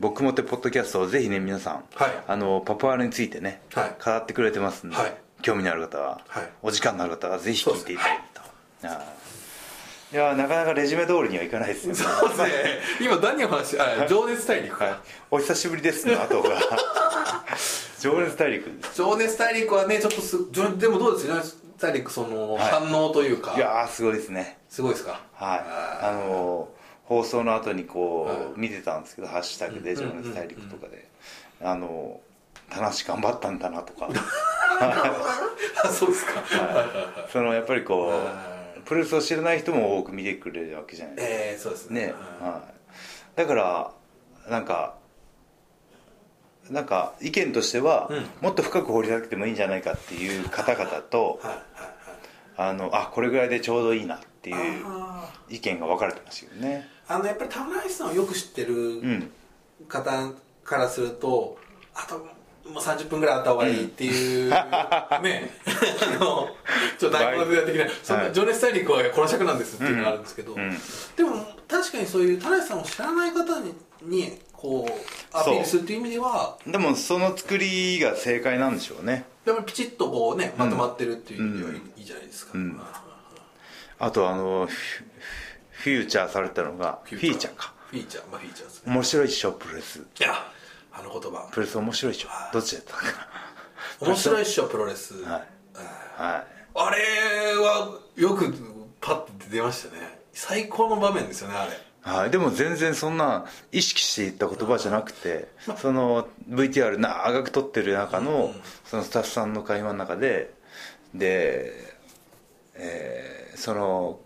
[0.00, 2.10] 僕もってポッドキャストをぜひね皆さん、はい。
[2.26, 3.96] あのパパワールについてね、はい。
[4.02, 5.16] 語ってくれてますんで、はい。
[5.42, 6.48] 興味のある方は、はい。
[6.62, 8.40] お時間のある方はぜひ聞いていただいてと、
[8.84, 9.15] あー
[10.12, 11.92] いやーなかなかレジュメ通りにはいかないですよ。
[11.94, 12.48] ねそうですね。
[13.00, 13.78] 今何の話？
[13.80, 14.94] あ情熱大陸か、はい、
[15.32, 16.50] お久しぶりですの後が。
[17.98, 18.70] 情熱大陸。
[18.94, 20.38] 情熱大陸はねちょっとす
[20.78, 21.26] でもどうです？
[21.26, 22.70] 情熱大陸その、はい。
[22.70, 23.54] 反応というか。
[23.56, 24.58] いやーすごいですね。
[24.68, 25.20] すごいですか？
[25.34, 25.60] はい。
[26.02, 31.06] あのー放送の後にこう、はい見てたんですけど「ハッシュタグで情熱大陸」とかで、
[31.62, 34.08] あのー田無頑張ったんだなとか。
[34.80, 36.32] あそうですか、
[37.32, 38.55] そのやっぱりこはう
[38.86, 41.34] プロレスを知らない人も多く見てくれるわけじゃないですか。
[41.34, 42.06] ええそうですね。
[42.06, 42.18] ね、は
[42.48, 42.50] い。
[42.52, 42.74] はい、
[43.36, 43.92] だから
[44.48, 44.94] なんか
[46.70, 48.26] なんか意見としては、うん。
[48.40, 51.62] もっと深く掘り下げてもいいんじゃないかっていう方々とはいはい
[52.58, 56.88] あのあこれぐらいでちょうどいいなっていうあ意見が分かれてますよね。
[57.08, 58.68] ーあのやっぱり田村さんをよく知ってう
[59.02, 59.30] るん。
[59.88, 60.30] 方
[60.64, 61.58] からすると、
[61.94, 62.26] あと
[62.72, 64.56] もう30分ぐらいあった方がいいっていう、ね。
[64.56, 65.20] あ
[66.18, 66.48] の
[66.98, 70.54] ちょっと大根的なそんな情熱大陸はこの尺なんですっていうのがあるんですけど、
[71.16, 79.24] でも確かにそういう田無さんを知らない方ににこうアピールするっていう意味ではでもその作りが正解なんでしょうね。
[79.44, 82.52] でもピチッとこうねまとまってるっていう意味ではいい,、いいじゃないですか、
[83.98, 84.10] あ。
[84.10, 84.68] とあの
[85.70, 87.72] フューチャーされたのがフィーチャーか。
[87.90, 88.30] フィーチャー。
[88.30, 88.92] まあフィーチャーですね。
[88.92, 90.50] 面白いっしょプロレスいや
[90.98, 91.48] あの言葉。
[91.50, 92.28] プロレス面白いっしょ。
[92.52, 93.02] どっちだったか。
[94.00, 95.24] 面白いっしょプロレス、はい。
[95.24, 95.36] な
[96.24, 96.46] はい。
[96.74, 98.52] あれはよく
[99.00, 100.20] パッて出ましたね。
[100.32, 101.72] 最高の場面ですよねあれ。
[102.02, 108.54] はい、でも全然そんな意識して言った言葉じゃなくてその VTR 長く撮ってる中の
[108.84, 110.54] そのスタッフさんの会話の中で
[111.14, 111.72] で、
[112.76, 114.20] えーその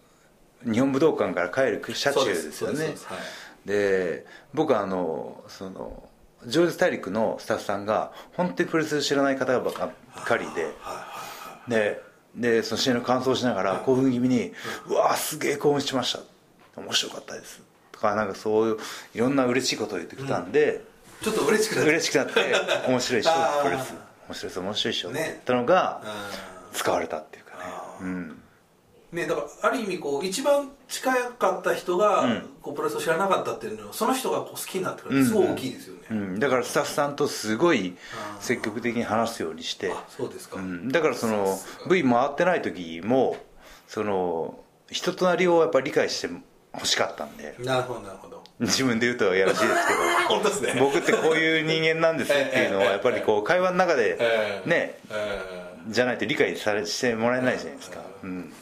[0.65, 2.79] 日本武道館から帰る車中ですよね。
[2.79, 2.95] ではい。
[3.65, 6.10] で僕はあのその
[6.47, 9.75] ジョージ大陸のスタッフさんが本当にプロレスを知らない方ばっ
[10.25, 10.75] かりで
[11.69, 12.03] で
[12.35, 14.53] でその試合の感想をしながら興奮気味に
[14.89, 16.81] 「うわーすげえ興奮しました。
[16.81, 17.61] 面白かったです」
[17.93, 18.79] とかなんかそういう
[19.15, 20.85] いろんな嬉しいことを言ってくれたんで、
[21.23, 22.55] ちょっと嬉しくなって嬉しくなって
[22.89, 23.31] 「面白いっしょ
[23.63, 23.95] プロレス。
[24.29, 26.01] 面白いっす面白いっしょ」ってね言ったのが
[26.73, 27.65] う使われたっていうかね。
[28.01, 28.40] うん
[29.13, 37.97] ねだからある意味こう一番近かった人が、こうプロレスを知らなかったっていうのはその人がこう好きになってくるすごい大きいですよね、うん、だからスタッフさんとすごい
[38.41, 39.93] 積極的に話すようにして。
[39.93, 43.37] あそうですか、うん、だからその V 回ってない時も
[43.89, 44.59] その
[44.91, 46.29] 人となりをやっぱり理解して
[46.73, 47.57] ほしかったんで。
[47.59, 48.43] なるほどなるほど。
[48.61, 49.95] 自分で言うとはやらしいですけ
[50.29, 50.75] 本当ですね。
[50.75, 54.69] ど僕ってこういう人間なんですっていうのはやっぱりこう会話の中でええ。
[54.69, 58.53] ねえじゃないと理解されしてもらえないじゃないですか、うん、ー、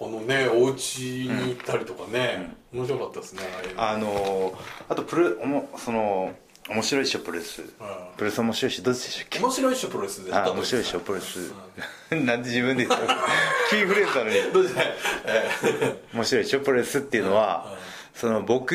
[0.00, 3.42] あのねお家に行ったりとかね、面白かったですね
[3.76, 4.52] あの。
[4.88, 6.32] あとプロおもその
[6.68, 7.62] 面白いっしょプロレス。
[7.62, 7.72] プ
[8.20, 9.38] ロレス面白いしどっちでしたっけ？
[9.40, 11.52] 面白いっしょプロレスであ面白いっしょプロレス。
[12.10, 13.20] なんで自分で言ったの？
[13.70, 14.52] キーフレーズなのに。
[14.52, 14.80] どうして
[15.26, 17.76] え面白いでしょプロレスっていうのは、
[18.14, 18.74] その僕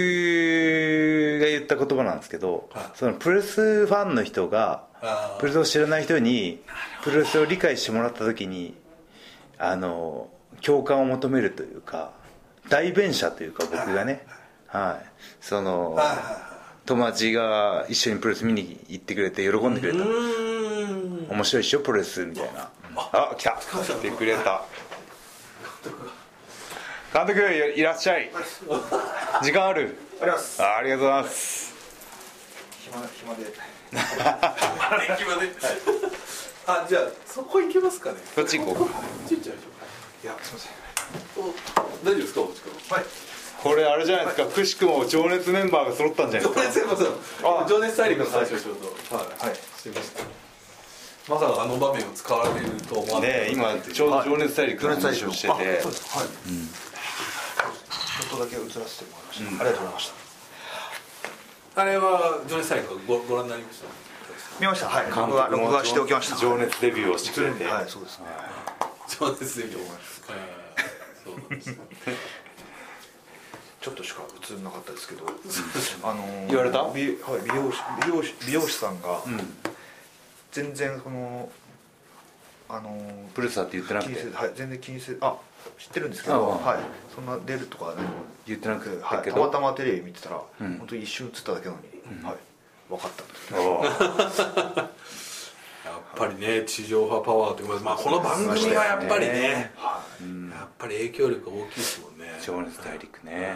[1.41, 2.83] が言った言葉なんですけど、はい。
[2.95, 4.83] そのプロレスファンの人が
[5.39, 6.61] プロレスを知らない人に
[7.03, 8.75] プロレスを理解してもらった時に
[9.57, 10.29] あの
[10.61, 12.11] 共感を求めるというか
[12.69, 14.25] 代弁者というか僕がね
[14.67, 15.09] はい
[15.41, 16.49] そのはいはいは
[16.85, 19.99] 友達が一緒にプロレス見に行ってくれて喜んでくれた。
[21.31, 22.67] 面白いっしょプロレスみたいな。
[22.95, 23.51] あ来た。
[23.51, 24.63] 来てくれた。
[27.13, 27.39] 監督
[27.75, 28.31] いらっしゃい。
[29.43, 29.99] 時間ある？
[30.19, 31.75] ありがとうございます。
[32.81, 33.53] 暇暇で。
[34.23, 35.51] あれ決まで
[36.65, 38.17] あじゃあそこ行けますかね。
[38.35, 38.87] こっち行こ
[39.25, 39.29] う。
[39.29, 39.53] ち行っちゃ
[40.23, 40.71] いやすいません。
[42.03, 43.05] 大丈夫ですかはい。
[43.63, 47.65] これあれじゃないですかくしくも情熱メンバーが揃ったんじゃない情ですか？
[47.67, 48.75] 情熱大陸の最初ちょう
[49.11, 49.25] どはい。
[49.47, 49.55] はい。
[49.77, 50.25] すいません。
[51.29, 56.17] まさかあの場面を使われると思わなね今ちょうど情熱大陸の話をしてて、あそうです。
[56.17, 60.11] はい、ちょっとだけ映らせてもらいました、ありがとうございまし
[61.75, 61.81] た。
[61.81, 63.87] あれは情熱大陸ごご覧になりました？
[64.59, 64.89] 見ました。
[64.89, 65.05] はい。
[65.09, 66.35] 録画録画しておきました。
[66.37, 68.25] 情熱デビューをしてくれて、はいそうですね
[69.19, 69.77] 情熱で見て
[70.29, 71.75] えーそうなんですね
[73.81, 75.25] ちょっとしか映んなかったですけど
[76.03, 76.83] あのー言われた？
[76.93, 79.21] 美,、はい、美容師美容師美容師さんが
[80.51, 81.49] 全然その
[82.67, 84.35] あのープロレスだって言ってなくて？
[84.35, 85.35] はい全然気にせずあ
[85.77, 86.79] 知ってるんですけどはい。
[87.15, 88.11] そんな出るとか何も
[88.47, 90.41] 言ってなくてはい、たまたまテレビ見てたら、ん。
[90.77, 92.35] 本当に一瞬映っただけなのに、はい、
[92.89, 93.23] 分かった
[95.85, 99.71] やっぱりね地上波パワーというか、まあ、この番組はやっぱりね
[100.51, 102.25] やっぱり影響力が大きいですもんね。
[102.41, 103.53] 情熱大陸ね。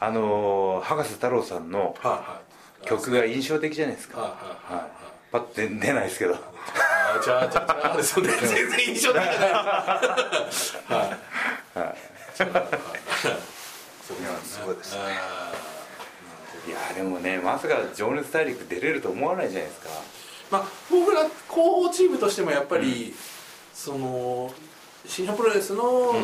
[0.00, 2.40] あのー博士太郎さんのはいは
[2.84, 2.86] い。
[2.86, 4.20] 曲が印象的じゃないですか。
[4.20, 4.26] は
[4.70, 4.82] いはい。
[4.82, 4.90] はい。
[5.32, 6.34] パッて出ないですけど。
[6.34, 8.24] あゃゃ 全
[8.70, 9.52] 然印象的じゃない。
[9.52, 11.98] はい。
[12.36, 15.00] そうなんですすごいですね。
[16.66, 19.88] いやでもねまさか情熱大陸出れると思わないじゃないですか
[20.54, 23.12] まあ僕ら広報チームとしてもやっぱり、
[23.72, 24.52] その
[25.06, 26.14] 新日本プロレスの、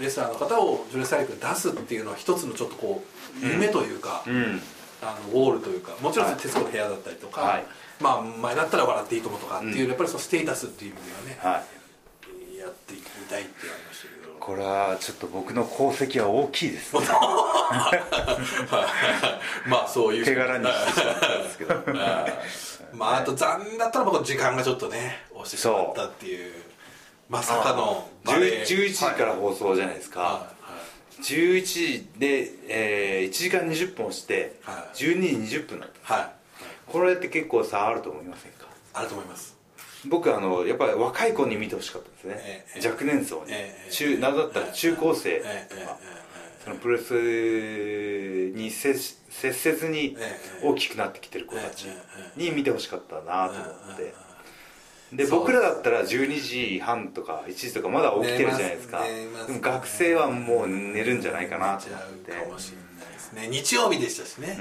[0.00, 3.04] レスラーの方をジョレス大陸に出すっていうのは一つのちょっとこ
[3.42, 4.60] う夢というか、うん。
[5.00, 6.36] あのゴールというかもちろんはい。
[6.38, 7.64] 徹子の部屋だったりとか、はい。
[8.00, 9.88] まあ前だったら「笑っていいとも」とかっていう、うん。
[9.88, 17.02] やっぱりそのステータスっていう意味ではね、はいやっていきたいって言われましたけどこれはちょっと僕の功績は大きいですね。
[19.68, 20.24] まあそういう。
[20.24, 21.74] 手柄にしてしまったんですけど。
[22.94, 26.62] まああと残念だったら僕時間がちょっとね押してしまったっていう。
[27.28, 30.46] まさかのバレ10ー11時から放送じゃないですか、は
[31.18, 31.22] い。
[31.22, 34.96] 11時で、えー1時間20分押して、はい。
[34.96, 36.32] 12時20分だったはい、はい。
[36.90, 38.66] これって結構差あると思いませんか？
[38.94, 39.57] あると思います
[40.06, 45.98] 僕あのやっぱり若い子に見てほしかったですね、ええ若年層に、ええ中なだったら中高生とか、
[46.64, 51.96] そのプロレスに接し接せずにええ大きくなってきてる子たちえ
[52.36, 54.28] えに見てほしかったなと思って。
[55.12, 59.02] で僕らだったら12時半とか1時とかまだ起きてるじゃないですか。
[59.60, 62.32] 学生はもう寝るんじゃないかなと思って。
[62.32, 63.48] かもしれないですね。
[63.50, 64.58] 日曜日でしたしね、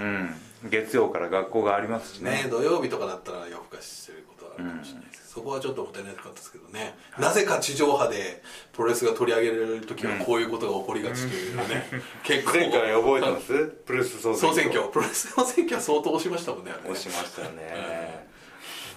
[0.64, 0.70] うん。
[0.70, 2.44] 月曜から学校がありますしね。
[2.44, 4.37] ね土曜日とかだったら夜更かししてること。
[4.37, 8.42] はあるかもしれないですけど、そこはちょっともったいなかったですけどね、なぜか地上波で
[8.74, 11.86] プロレスが取り上げられる時はこういうことが起こりがちというね、
[12.24, 13.66] 結 構前回覚えてます？
[13.86, 14.84] プロレス総総選挙。
[14.90, 18.28] プロレス総選挙は相当押しましたもんね押しましたよね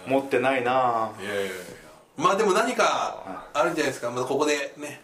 [0.07, 1.51] 持ってないないやいやいや。
[2.17, 5.03] まあでも何かあるんじゃないですか、まあ、ここでね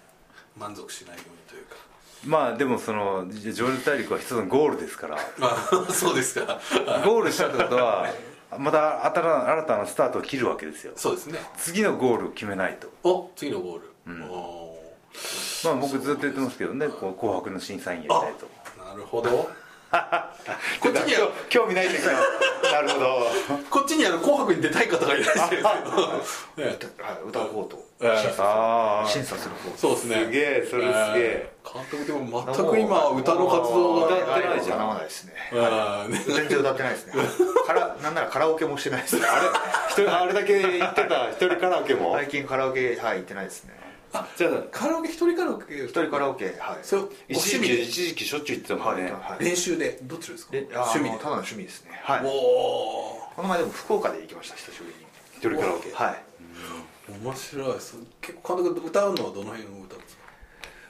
[0.56, 1.76] 満足しないようにというか。
[2.24, 5.16] まあでもそのじ情熱大陸は一つのゴールですから。
[5.38, 5.48] ま
[5.88, 6.60] あそうですか。
[7.04, 8.06] ゴールしたってことは
[8.58, 10.92] また新たな新たなスタートを切るわけですよ。
[10.96, 11.38] そうですね。
[11.56, 12.88] 次のゴールを決めないと。
[13.02, 14.76] お次のゴール、お
[15.64, 18.48] まあ僕ずっと言ってますけどねこう紅白の審査員やりたいと。
[18.80, 19.50] ーなるほど
[20.80, 22.12] こっちには興味ないんだけど。
[22.72, 23.26] なるほど。
[23.70, 25.68] こっちにあの紅白に出たい方がいらっしゃるんで
[26.24, 26.76] すけど、ね。
[26.98, 27.86] はい歌う方と。
[29.06, 29.54] 審査する。
[29.54, 30.24] 方そうですね。
[30.24, 31.50] すげえそれすげえ。
[31.64, 34.78] 監督でも全く今歌の活動が歌ってないじゃん。
[34.78, 35.32] かなわないですね。
[36.26, 37.12] 全然歌ってないですね。
[37.66, 39.26] からなんならカラオケもしてないですね。
[39.26, 39.48] あれ
[39.88, 42.12] 一人あれだけ言ってた一人カラオケも。
[42.14, 43.85] 最近カラオケはい行ってないですね
[44.36, 45.84] じゃあカラオケ一人カラオケ。
[45.84, 46.78] 一人カラオケはい。
[46.82, 50.56] それご一時期一時期しょっちゅう行ってたもんね、はいはい練習でどっちですか？
[50.56, 51.90] 趣味ただの趣味ですね。
[52.02, 52.20] はい。
[52.24, 55.06] おおこの前でも福岡で行きました久しぶりに。
[55.36, 55.92] 一人カラオケ。
[55.92, 56.22] はい。
[57.22, 57.72] 面白い。
[57.74, 60.22] です結構監督歌うのはどの辺を歌うんですか？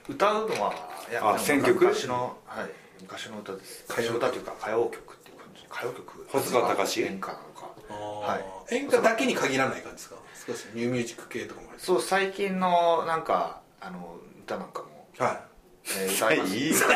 [0.09, 0.73] 歌うのは
[1.11, 1.85] いやあでも選曲？
[1.85, 2.71] 昔のはい。
[3.03, 3.85] 昔の歌です。
[3.91, 5.67] 歌謡歌というか歌謡曲っていう感じ。
[5.71, 6.27] 歌謡曲。
[6.29, 7.03] 細川たかし？
[7.03, 7.67] 演歌なのか。
[7.93, 8.39] は
[8.71, 8.75] い。
[8.75, 10.17] 演歌だけに限らない感じですか？
[10.47, 15.41] 少しニューミュージック系とかもそう最近のなんかあの歌なんかも、は
[15.89, 16.57] えー歌います。
[16.57, 16.87] いい歌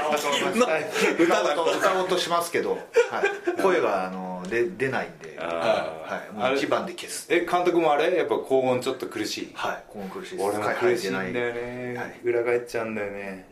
[2.00, 5.44] おうとしますけど、はい、声があの出出ないんで、あ
[6.04, 7.26] はい、もう一番で消す。
[7.32, 8.16] え監督もあれ？
[8.16, 9.50] やっぱ高音ちょっと苦しい。
[9.54, 10.44] はいこの苦しいです。
[10.44, 12.20] 俺もはい苦しいんだよはいね、はい。
[12.24, 13.48] 裏返っちゃうんだよね。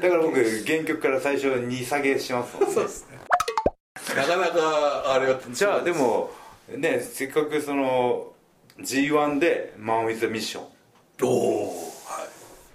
[0.00, 2.74] だから僕原曲から最初に下げしますもんね。
[2.74, 3.18] そうですね。
[4.16, 6.30] なかなかあれはじゃあでも
[6.68, 8.32] ねせっかくその
[8.80, 10.68] G1 で「マン・ウィズ・ミッション」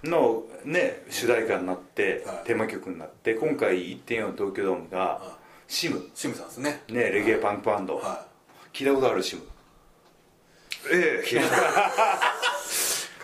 [0.08, 2.46] のね主題歌になって、はい。
[2.46, 6.10] テーマ曲になって今回1.4東京ドームがシム。
[6.14, 6.82] シムさんですね。
[6.88, 8.26] ねレゲエパンクバンド、は
[8.72, 9.42] 聞いたことあるシム？
[10.92, 11.40] ええ。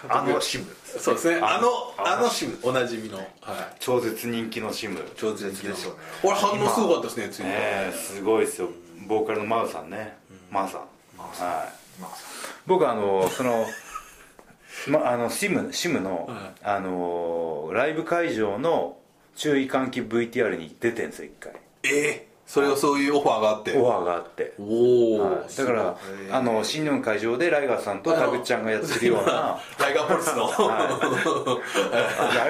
[0.08, 0.64] あの シム。
[0.64, 0.66] い
[0.98, 1.40] そうですね。
[1.42, 3.26] あのあのシムおなじみのはい。
[3.78, 5.00] 超絶人気のシム。
[5.16, 5.76] 上手ですよね
[6.22, 7.52] これ反応すごかったですねついに。
[7.92, 8.70] すごいですよ。
[9.06, 10.16] ボーカルのマウさんね、
[10.50, 10.80] マウさん。
[10.80, 10.86] は
[11.26, 12.00] い。
[12.00, 12.29] まあ
[12.70, 13.66] 僕あのその
[14.86, 16.38] まあのシムシムの、はい。
[16.62, 18.96] あのライブ会場の
[19.34, 21.52] 注意喚起 VTR に出てんですよ一回。
[21.82, 23.76] ええそれをそういうオファーがあって。
[23.76, 24.54] オファーがあって。
[24.58, 25.56] おお、はい。
[25.56, 25.98] だから
[26.30, 29.58] あの新日本会場でライガーさんとタグちゃんがやってるような。
[29.80, 30.52] ライガーポリスの、ラ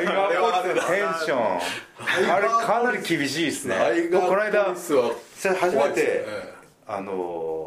[0.02, 1.40] イガーポリスのテンション。
[2.30, 3.74] あれかなり厳しいですね。
[3.74, 6.26] ライガー僕この間ポリスはそれ初めて、
[6.86, 7.59] あの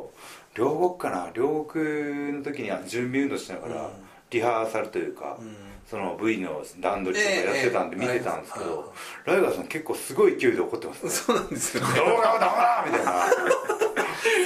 [0.55, 1.29] 両国かな？
[1.33, 3.89] 両国の時に準備運動しながら、
[4.29, 5.37] リハーサルというか、
[5.89, 8.93] その V の段取りとかやってたんでええ見てたんですけえど、
[9.25, 11.09] ライガーさん結構すごい勢いで怒ってますね。
[11.11, 11.95] そうなんですよね。
[11.95, 12.39] 動画は
[12.85, 13.23] ダメだみたいな。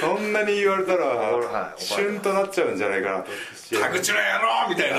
[0.00, 3.18] そんなに言われたら、はいシュンとなっちゃうんじゃないかな。
[3.20, 3.26] と
[3.80, 4.96] 田口の野郎みたいな。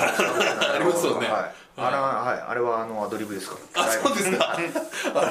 [0.76, 1.52] ありますよね、はい。
[1.78, 2.42] あれははい。
[2.50, 3.58] あれはあのアドリブですか？
[3.76, 4.52] らあそうですか。
[4.54, 4.58] あ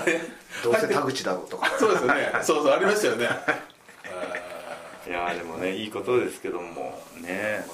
[0.04, 0.20] れ。
[0.62, 1.70] どうせ田口だろうとか。
[1.78, 2.32] そうですよね。
[2.42, 3.28] そうそうありましたよね
[5.08, 7.64] いやでもねいいことですけどもね。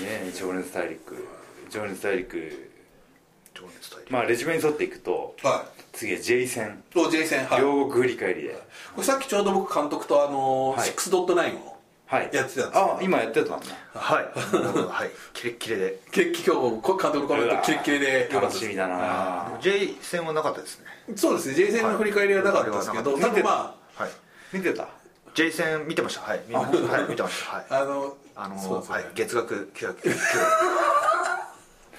[0.00, 1.28] ね情熱大陸
[1.68, 2.72] 情熱大陸。
[3.54, 4.10] 情熱大陸。
[4.10, 7.60] まあレジュメに沿っていくとは次は J 戦いお J 戦はい。
[7.60, 8.58] こ両国振り返りで。
[9.00, 10.88] れさっきちょうど僕監督とあのはい。
[10.88, 11.76] 6.9を
[12.06, 12.22] はい。
[12.22, 13.66] やってたんですよあ今やってたんだ。
[13.92, 14.24] はい。
[14.24, 15.10] はい。
[15.34, 15.98] キレッキレで。
[16.10, 18.30] 決起今日こ監督のコメントキレッキレで。
[18.32, 20.86] 楽しみだな J 戦はなかったですね。
[21.16, 21.54] そうですね。
[21.54, 23.20] J 戦の振り返りはなかったですけど、はい。
[23.20, 24.10] 多分まはい。
[24.52, 24.88] 見てた
[25.34, 26.20] ？J 戦見てました。
[26.22, 26.40] はい。
[26.46, 27.56] 見ましたはい見てました。
[27.56, 27.66] はい。
[27.70, 29.04] ああのあのそうですねはい。
[29.14, 29.96] 月額900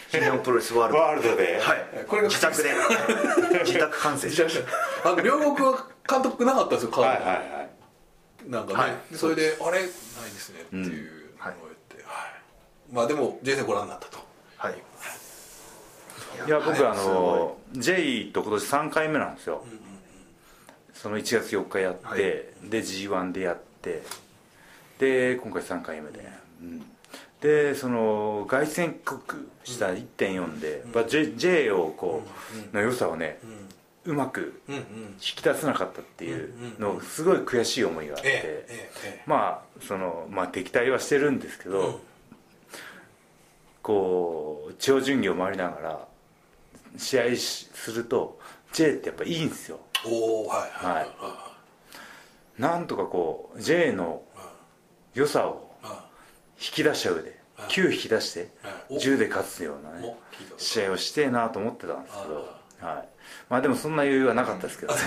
[0.09, 0.99] 新日本プロレスワールド。
[0.99, 1.59] ワールドで。
[1.59, 2.05] はい。
[2.07, 2.71] これが自宅で。
[3.65, 4.63] 自宅観戦しまし
[5.03, 5.09] た。
[5.11, 7.15] あの両国は監督なかったんですよカードは。
[7.15, 7.69] いはいはい。
[8.45, 8.91] なんかね、はい。
[9.11, 9.79] でそれであれ？
[9.79, 9.91] ないで
[10.39, 12.93] すねっていうのを言って、はい。
[12.93, 14.19] まあでも J 戦ご覧になったと。
[14.57, 14.81] はい。
[16.45, 19.65] いや僕あの J と今年3回目なんですよ
[21.07, 22.69] その1月4日やって、はい。
[22.69, 24.03] で g 1でやって
[24.99, 26.19] で今回3回目で、
[26.61, 26.85] うん。
[27.39, 32.23] でその凱旋帰国した1.4で、やっぱ J, J をこ
[32.73, 33.39] う、の良さをね、
[34.03, 34.75] うまくうん。
[34.75, 34.81] うん。
[34.81, 38.67] 引き出せなかったっていうのすごい悔しい思いがあって、
[39.25, 41.95] まあそのまあ敵対はしてるんですけど、うん。
[43.81, 46.07] こう地方巡業回りながら
[46.97, 48.37] 試合しすると
[48.73, 49.79] J ってやっぱいいんですよ。
[49.79, 54.21] えおおはいはいはいなんとかこう J の
[55.13, 56.05] 良さをあ
[56.59, 57.69] 引き出した上ではい。
[57.69, 58.73] 9引き出してはい。
[58.89, 58.95] お。
[58.97, 60.15] 10で勝つようなね
[60.57, 62.35] 試合をしてえなと思ってたんですけど、
[62.81, 63.09] はい、
[63.49, 64.99] まあでもそんな余裕はなかったですけどね。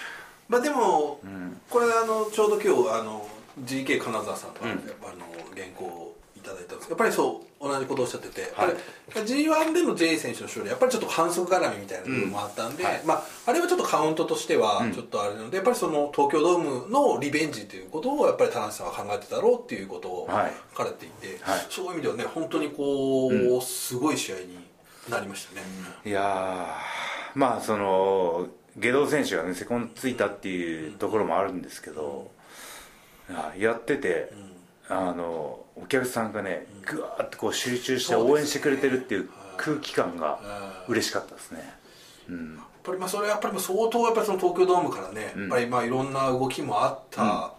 [0.48, 1.60] まあでも、ん。
[1.68, 3.28] これあのちょうど今日あの
[3.60, 4.78] GK 金沢さんから、うん。
[4.78, 6.17] やっぱあの原稿をい
[6.48, 6.88] ただいたんです。
[6.88, 8.68] けどやっぱりそう同じことをおっしゃってて、はい。
[8.68, 8.76] やっ
[9.14, 13.02] ぱり G1 での J 選手の勝利やっぱりちょっと反則絡みみたいな部分もあったんで、うんはい。
[13.04, 14.92] まあ、あれはちょっとカウントとしてはうん。
[14.92, 20.52] ちょっとあれなので、やっぱりその東京ドームのリベンジということをやっぱり田中さんは考えてたろうっていうことをはい。
[20.72, 21.66] 書かれていて、はい。
[21.68, 23.60] そういう意味ではね本当にこう、うん。
[23.60, 24.58] すごい試合に
[25.10, 25.62] なりましたね、
[26.04, 32.30] いやーまあその下道選手がねセコンドついたっていうところもあるんですけど、
[33.30, 34.30] いややってて、
[34.86, 40.38] あのお客さんがねぐわーってこう集中して応援してくれてるっていう空気感が
[40.88, 41.72] 嬉しかったですね。
[42.28, 42.56] うん。
[42.56, 45.42] やっぱりまあそれはやっぱり相当やっぱりその東京ドームからね、うん。
[45.42, 47.52] やっぱりまあいろんな動きもあった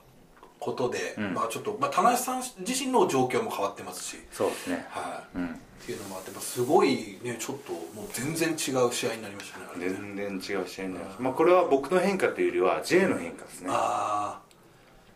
[0.60, 1.34] ことで、うん。
[1.34, 4.86] まあちょっと、まあ、田中さん自身の状況も変わってますし、そうですね。
[4.90, 5.38] はい。
[5.38, 5.48] うん。
[5.50, 5.52] っ
[5.86, 8.54] ていうのもあって、まあすごいねちょっともう全然違
[8.86, 9.94] う試合になりましたねね。
[9.94, 13.70] 全然違う試合になります、まあ、これは僕の変化というよりは J の変化ですね。
[13.72, 14.42] ああ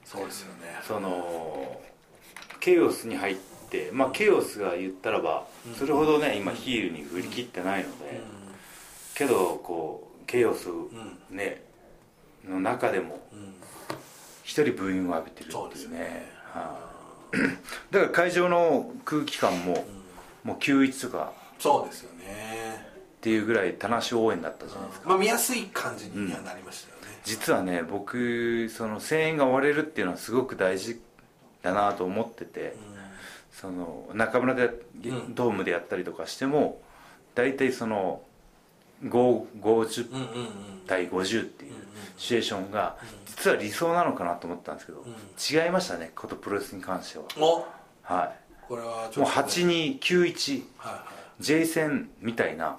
[0.06, 0.80] そうですよね。
[0.88, 1.82] その
[2.63, 3.36] ケイオスに入っ
[3.69, 5.45] て、まあ、ケイオスが言ったらば
[5.78, 8.21] それほどね今ヒールに振り切ってないので、
[9.15, 10.69] けどこうケイオス
[11.30, 11.62] ね、
[12.47, 13.19] の中でも
[14.43, 16.32] 一人ブーイングを浴びてるそうっていうね。
[17.91, 19.86] だから会場の空気感も、
[20.45, 22.88] もう91とかそうですよね。
[23.17, 31.02] っていうぐらい田無応援だったじゃないですか、まあ見やすい感じにはなりましたよね、実はね僕その声援が割れるっていうのはすごく大事
[31.63, 32.76] だなと思ってて、
[33.52, 35.34] その中村でん。
[35.34, 36.82] ドームでやったりとかしても
[37.34, 38.21] 大体その
[39.04, 39.10] 5
[39.62, 40.47] 50うん、うんうんうん。
[40.86, 41.73] 対50っていう
[42.17, 45.06] シチュエーションが実は理想なのかなと思ったんですけど、
[45.63, 47.26] 違いましたねことプロレスに関しては。
[47.39, 47.65] お？
[48.04, 48.34] は
[48.67, 51.43] これはもうょっと、8291はいはい。
[51.43, 52.78] J 戦みたいな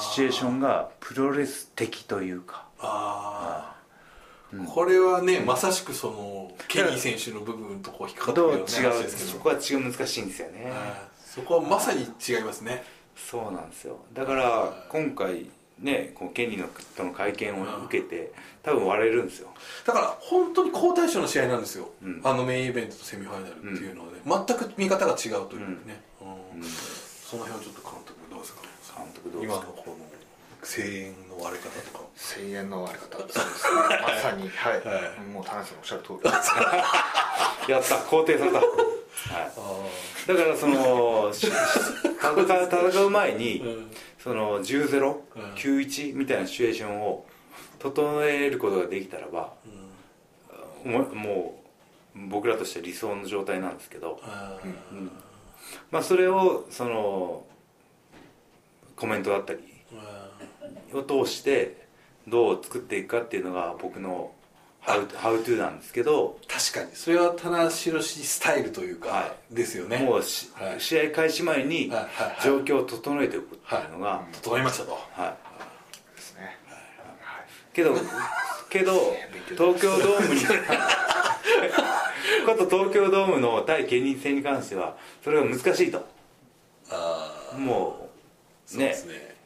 [0.00, 2.66] シチュエーションがプロレス的というか。
[2.80, 3.81] ああ、
[4.66, 10.64] これはねまさしくそのケニー選手の部分とこう引っかかってくるようなどう違うそこは違う難しいんですよね。
[10.64, 10.72] はい。
[11.24, 12.84] そこはまさに違いますね。
[13.16, 13.98] そうなんですよ。
[14.12, 15.46] だから今回
[15.80, 19.48] ねこうケニーのとの会見を受けて多分割れるんですよ。
[19.86, 22.20] だから本当に好対象の試合なんですよ、うん。
[22.22, 26.60] あのメインイベントとセミファイナルっていうので、全く見方が違うというね、うん。
[26.60, 26.64] うん。
[26.64, 28.60] その辺はちょっと監督どうですか？
[28.98, 29.64] 監督どうですか？
[29.64, 29.96] 今のこの
[30.62, 32.04] 声援の割れ方とか。
[32.16, 33.18] 声援の割れ方。
[33.18, 34.00] そうですね。
[34.02, 34.48] まさに。
[34.48, 35.20] はい、はい。
[35.20, 36.18] もう田中さんおっしゃる通り。
[36.18, 37.96] で すやった。
[37.96, 38.66] 肯定された、はい、
[39.36, 39.86] あ
[40.26, 43.90] だからその し戦う戦う前に、うん。
[44.18, 45.42] その10ゼロうん。
[45.54, 47.26] 91みたいなシチュエーションを
[47.78, 49.54] 整えることができたらば
[50.84, 51.62] もも
[52.14, 55.10] う僕らとしては理想の状態なんですけど、あうん。
[55.90, 57.44] まあ、それをその
[58.96, 59.60] コメントだったり
[60.98, 61.86] を通して
[62.28, 64.32] どう作っていくかっていうのが僕の
[64.80, 66.96] ハウハウトゥーなんですけど確かに。
[66.96, 67.70] それは棚橋
[68.02, 69.98] スタイルというか、はですよね。
[69.98, 70.80] もうし、はい。
[70.80, 72.36] 試合開始前にはいはいはい。
[72.42, 75.36] 状況を整えておくっていうのが、整いましたと、は
[76.14, 76.16] い。
[76.16, 76.58] ですね。
[77.72, 77.94] けど
[78.68, 78.92] けど
[79.56, 80.40] 東京ドームに
[82.44, 86.04] こと東京ドームの対ケニー戦に関してはそれが難しいと。
[86.90, 88.10] あも
[88.74, 88.78] うね。
[88.78, 89.14] そうですね。
[89.36, 89.41] うん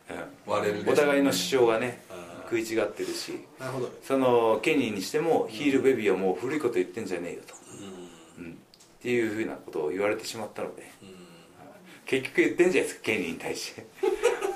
[0.47, 2.03] 割れるお互いの主張がね
[2.45, 3.41] 食い違ってるし。
[3.59, 3.91] なるほど。
[4.03, 7.55] そのケニーにしてもヒールベビーはもう古いこと言ってんじゃねえよと、
[8.39, 8.53] うん。
[8.53, 8.55] っ
[9.03, 10.91] ていうふうなことを言われてしまったので。
[12.07, 13.85] 結局言ってんじゃないですかケニーに対して。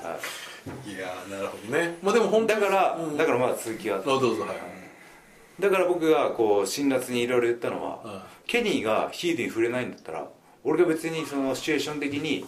[0.03, 0.18] は
[0.86, 1.98] いいやーなるほどね。
[2.03, 3.16] まあでも本当だから、うん。
[3.16, 4.57] だからまあ続きがあどうぞはい
[5.59, 8.20] だから僕がこう辛辣にいろいろ言ったのは、うん。
[8.46, 10.28] ケニーがヒールに触れないんだったら
[10.62, 12.46] 俺が別にそのシチュエーション的に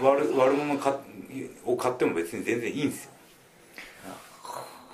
[0.00, 1.00] 悪悪者か
[1.64, 3.10] を買っても別に全然いいんですよ。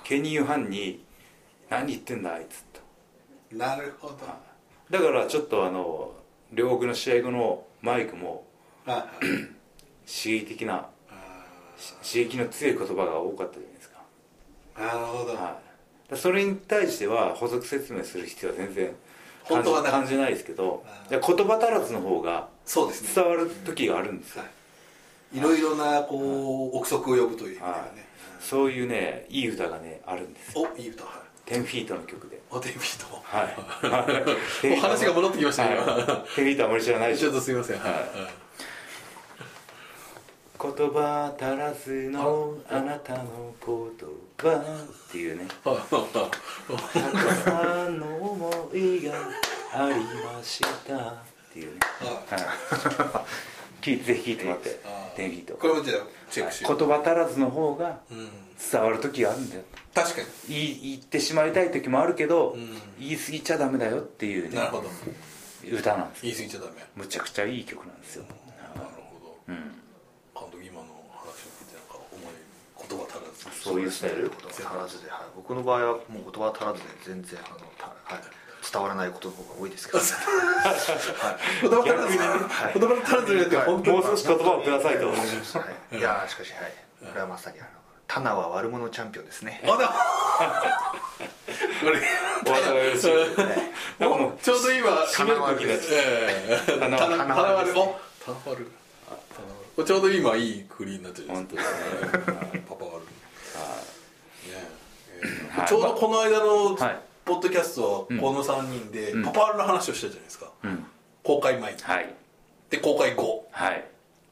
[0.03, 1.03] ケニーファンに
[1.69, 2.81] 「何言ってんだあいつ」と。
[3.55, 4.17] なるほど。
[4.89, 6.13] だからちょっとあの
[6.51, 8.45] 両国の試合後のマイクも
[8.85, 9.07] あ
[10.05, 10.87] 刺激的な
[12.01, 14.01] 刺激の強い言葉が多かったじゃないですか、
[14.77, 15.35] なるほど。
[15.35, 15.59] は
[16.11, 18.95] い、それに対しては補足説明する必要は全然
[19.43, 24.47] 本当は感じないですけどあ言葉足らずの方が伝わる時があるんですよ、い
[25.41, 27.95] ろいろなこう憶測を呼ぶという意味でははい。
[27.95, 28.05] ね、
[28.39, 30.67] そういうねいい歌がねあるんですよ。
[30.73, 31.03] おいい歌。
[31.03, 31.23] はい。
[31.45, 32.41] 10フィートの曲で。
[32.49, 33.21] おテンビート。
[33.23, 34.67] はい。
[34.69, 35.85] もう話が戻ってきましたね、はい。
[35.85, 37.79] 10フィートはあまり知らないでしちょょっとすみません。
[37.79, 37.93] はい、
[40.61, 45.47] 言葉足らずのあなたの言葉っていうね。
[45.63, 45.77] はい
[46.93, 49.13] たくさんの思いが
[49.73, 51.17] ありましたっ
[51.51, 51.79] ていうね。
[52.29, 53.23] はい。
[53.83, 54.79] ぜひ聞いてもらって
[55.15, 55.97] あー10フィートこれもじゃあ
[56.29, 58.29] チェックしよう、言葉足らずの方がうん、
[58.71, 59.63] 伝わる時があるんだよ。
[59.93, 62.67] 確か言い言ってしまいたい時もあるけど、うん。
[62.99, 64.89] 言い過ぎちゃダメだよっていうなるほど。
[65.71, 66.71] 歌なんです言い過ぎちゃダメ。
[66.95, 68.25] むちゃくちゃいい曲なんですよ、
[68.75, 69.37] なるほど。
[69.47, 72.33] うん、監督今の話を聞いてなんか思い
[72.89, 73.59] 言葉足らず。
[73.63, 74.29] そういうスタイル？
[74.29, 78.23] 言葉足らずで、はい、僕の場合はもう言葉足らずで全然あの、たはい、
[78.71, 80.07] 伝わらないことの方が多いですけど、はい。
[81.61, 83.97] 言葉足らずはい言葉足らずによって本当に。
[83.97, 85.07] もう少し言葉をくださいと。
[85.09, 85.17] はい、
[85.97, 86.73] いやーしかしはい。
[87.05, 87.67] これはまさにあの
[88.07, 89.61] タナは悪者チャンピオンですね。
[89.65, 89.93] あだ？
[91.81, 91.99] これ。
[92.45, 92.45] お
[94.41, 95.31] ちょうど今締め
[95.63, 95.91] るです。
[95.91, 95.97] ね。
[96.75, 97.97] おたなわるこ
[99.81, 102.63] れちょうど今いいクリーンになってる本当ですね。
[102.69, 102.99] パパワル。
[102.99, 103.07] ね
[105.21, 105.59] え。
[105.59, 105.67] はい。
[105.67, 108.19] ちょうどこの間のはいポッドキャストうん。
[108.19, 109.23] この3人でうん。
[109.23, 110.51] パパワルの話をしたじゃないですか。
[110.63, 110.85] うん。
[111.23, 111.81] 公開前に。
[111.81, 112.13] はい。
[112.69, 113.47] で公開後。
[113.51, 113.85] はい。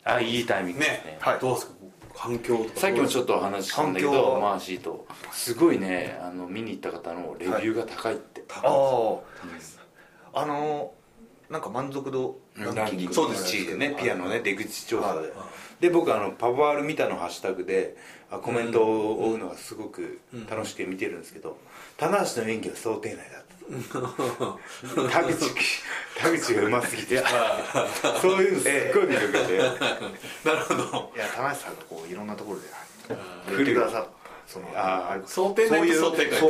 [0.03, 1.11] あいいタイミングですね。
[1.11, 1.17] ね。
[1.21, 1.39] はい。
[1.39, 1.73] どうですか？
[2.13, 5.07] 反響とかさっきもちょっとお話ししたんだけどマーシーと。
[5.31, 8.61] すごいねあの見に行った方のレビューが高いって、あ
[10.33, 10.41] あ。
[10.41, 10.93] あの
[11.49, 13.55] なんか満足度ランキングそうです。
[13.55, 13.95] 1位でね。
[13.99, 14.41] ピアノね。
[14.41, 15.19] 出口調査で。
[15.19, 15.29] はい。
[15.79, 17.95] で僕あのパワール見たのハッシュタグで
[18.29, 21.57] あコメントを追うのがすごく楽しく見てるんですけど
[22.01, 23.41] 棚橋の演技は想定内だった
[25.21, 25.53] 田口
[26.17, 27.23] 田口がうますぎて。
[28.19, 29.57] そういうのすっごい魅力で。
[30.43, 31.11] なるほど。
[31.15, 32.65] いや田中さんがこういろんなところで
[33.07, 33.57] 来る。
[33.57, 34.09] 言ってくださった
[34.51, 35.27] そのあー。
[35.27, 36.47] 想定内と想定外そ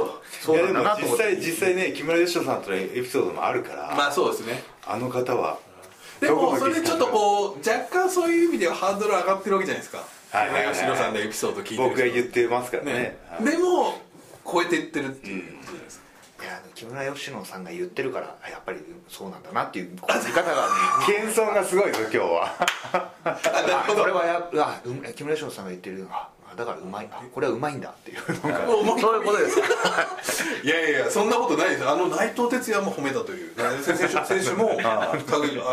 [0.54, 4.64] ううと実際実際ね木村佳乃さんとのエピソードもあるから、まあそうですね。
[4.88, 5.60] あの方は
[6.22, 10.02] でもそれでちょっとこう若干そういう意味ではハードル上がってるわけじゃないですか。
[10.32, 10.76] はいはいはいはい。
[10.76, 13.18] 吉野さんのエピソード聞いて僕が言ってますからね。
[13.42, 14.00] でも
[14.46, 16.06] 超えていってるっていうことじゃないですか
[16.42, 20.20] いや木村佳乃さんが言ってるからあやっぱりそうなんだなっていう見方が。
[21.06, 22.68] 謙遜がすごいぞ今日は。
[23.88, 27.10] これはやあう木村佳乃さんが言ってるあだからうまい。
[27.12, 28.18] あこれはうまいんだっていう。
[28.20, 29.60] そういうことです。
[30.66, 31.88] いやいやいやそんなことないです。
[31.88, 33.54] あの内藤哲也も褒めたという。
[33.84, 35.16] 選手選手もあ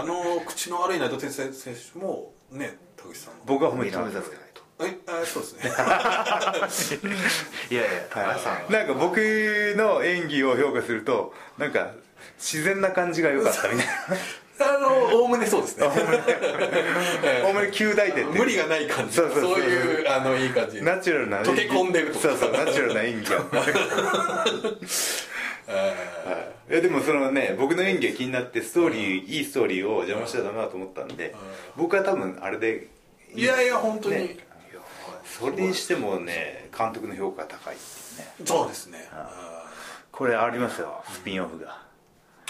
[0.07, 4.13] の口の悪い内藤哲也選手もね田口さんも僕は褒め認めてます。
[4.13, 4.48] ざるを得ないと
[4.81, 5.61] えあそうですね。
[7.71, 9.17] いやいや田中さんなんか僕
[9.77, 11.91] の演技を評価するとなんか
[12.39, 13.89] 自然な感じが良かったみたい
[14.61, 15.87] あのおおむねそうですね。
[15.87, 15.93] な
[17.49, 19.15] お前9大点無理がない感じ。
[19.15, 20.83] そうそうそういうあのいい感じ。
[20.83, 23.39] ナチュラルな溶け込んでるとそうそうナチュラルな演技を。
[23.39, 23.43] い。
[26.79, 31.35] やでもそのね僕の演技が気になってストーリーいいストーリーを邪魔しちゃダメだと思ったんで
[31.77, 32.89] 僕は多分あれで
[33.35, 34.37] いやいや本当に、ね
[35.39, 38.47] それにしてもね監督の評価が高いっていうね。
[38.47, 39.09] そうですね。
[40.11, 41.83] これありますよスピンオフが。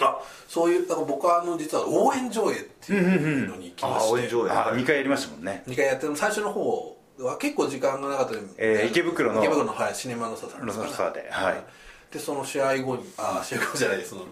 [0.01, 4.51] あそういうだから僕はあの実は応援上映っていうのに行きまあして、応援上映。
[4.51, 5.63] あ2回やりましたもんね。
[5.67, 6.17] 2回やってる。
[6.17, 11.65] 最初の方は結構時間がなかったで、えー池袋の池袋の、はい、シネマのサササではい。
[12.13, 14.23] でその試合後にあ試合後じゃないその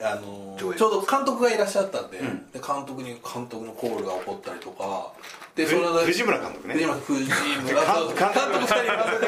[0.00, 2.24] あのちょうど監督がいらっしゃったんで,、で
[2.54, 5.12] 監督に監督のコールが起こったりとか。
[5.54, 6.74] でそれで藤村監督ね。
[6.74, 9.26] 藤村藤村監監督監2督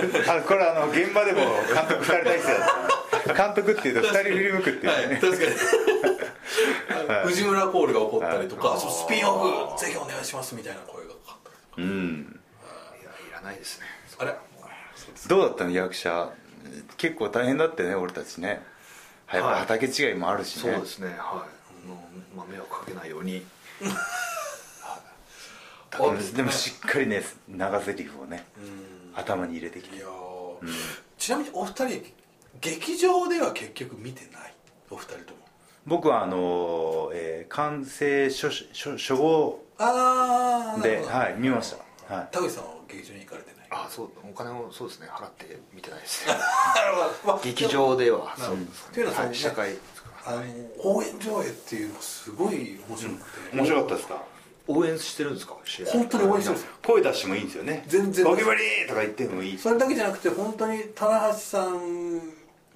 [0.00, 3.34] 監督あこれあの現場でも監督2人体制だった。
[3.34, 5.50] 監督っていうと2人振り向くっていうね、はい、確かに。
[7.26, 8.80] 藤村コールが起こったりとか、はい。
[8.80, 11.76] スピンオフぜひお願いしますみたいな声がかかったりとか。
[11.76, 12.40] うん。
[13.00, 13.04] い。
[13.04, 13.86] やいらないですね。
[14.18, 14.34] あれ？
[15.26, 16.30] どうだったの役者。
[16.96, 18.62] 結構大変だってね俺たちね
[19.32, 21.08] やっぱ畑違いもあるしね、そうですね。
[21.18, 21.46] は
[21.84, 21.86] い。
[21.86, 23.44] もうまあ迷惑かけないように。
[25.90, 28.46] でもでもしっかりね長台詞をね
[29.14, 29.96] 頭に入れてきて。
[29.96, 30.72] いやー。
[31.18, 32.14] ちなみにお二人
[32.60, 34.54] 劇場では結局見てない？
[34.90, 35.38] お二人とも。
[35.86, 41.74] 僕はあの、えー完成初初初号ああで、はい、見まし
[42.08, 46.34] た、はい、田口さんは劇場に行かれあそうお金をそうですね払って見てないですね。
[47.44, 49.76] 劇場ではそうですっていうのはい試写会
[50.24, 50.42] あの
[50.78, 54.22] 応援上映っていうのがすごい面白くて、面白かったですか？
[54.70, 55.56] 応援してるんですか？
[55.92, 57.84] 本当に応援してるんですよ声出してもいいんですよね。
[57.86, 59.58] 全然ゴキブリとか言ってもいい。
[59.58, 62.20] それだけじゃなくて本当に棚橋さん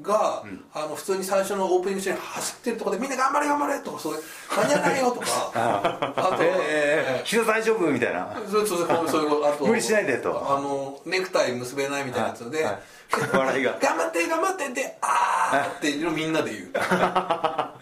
[0.00, 4.22] が、あの普通に最初のオープニング中に走ってるところでみんな頑張れ頑張れとかそういう
[4.56, 5.26] 間に合わないよとか。
[6.16, 8.34] あと、えー、膝大丈夫みたいな。
[8.50, 10.30] そうそうそうそういうことあと無理しないでと。
[10.30, 12.78] あのネクタイ結べないみたいなやつで、はい。
[13.32, 13.78] 笑いが。
[13.80, 16.70] 頑張って頑張ってであーっていうのをみんなで言う。
[16.74, 17.74] あ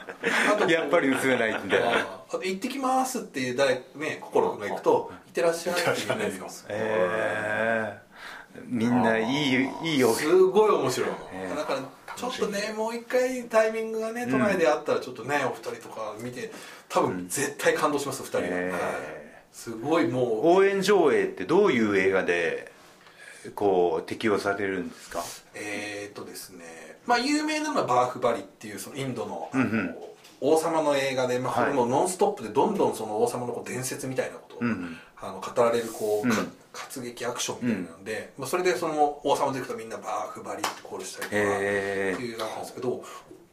[0.58, 1.78] と やっぱり結べないんで。
[1.78, 11.56] あと行ってきますって誰ね心君が行くと行ってらっしゃいってみんなですえー、みんないいいいよすごい面白いの、ええ。
[11.56, 11.80] だから
[12.20, 16.52] ちょっとねもう一回タイミングがね都内であったらちょっとね、お二人とか見て
[16.88, 18.80] 多分絶対感動します二人が、ええはい。
[19.52, 20.48] すごいもう。
[20.48, 22.70] 応援上映ってどういう映画で
[23.54, 25.22] こう適用されるんですか？
[25.54, 26.64] えーっとですね。
[27.06, 29.96] まあ有名なのはバーフバリっていうそのインドの,うんうん。
[30.42, 31.70] 王様の映画で、まあ、こはい。
[31.70, 36.34] れもノンストップでどんどんその王様のこう伝説みたいなことを、うんうんあの語られるこう、うん。
[36.34, 41.64] か活劇アクションみたいなので、まあ、それでその王様出てくるとみんなバーフバリってコールしたりとかって
[42.22, 43.02] いうのなんですけど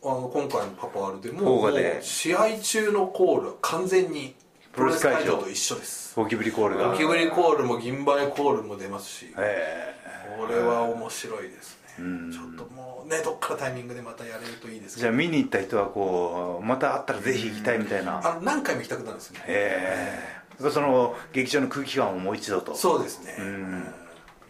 [0.03, 1.69] あの今回の「パパワール」でも
[2.01, 4.35] 試合中のコールは完全に
[4.71, 5.37] プロレス会場。
[5.37, 6.15] と一緒です。
[6.15, 6.91] ゴキブリコールが。
[6.91, 9.95] ゴキブリコールも銀バイコールも出ますしえ
[10.37, 12.31] これは面白いですね、うん。
[12.31, 18.21] ちょっともうねどっかのタイミングでまたやれるといいですー、じゃあ見に行った人はこうまた会ったらぜひ行きたいみたいな。
[18.23, 19.45] あの何回も行きたくなるんですよね。
[19.47, 22.75] ええその劇場の空気感をもう一度と。
[22.75, 23.35] そうですね。
[23.39, 23.45] うん。
[23.45, 23.93] うん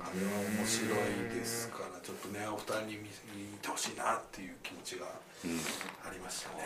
[0.08, 6.64] あれは面白いですからちょっとねお二人に見見てほしいなっていう気持ちがありましたね、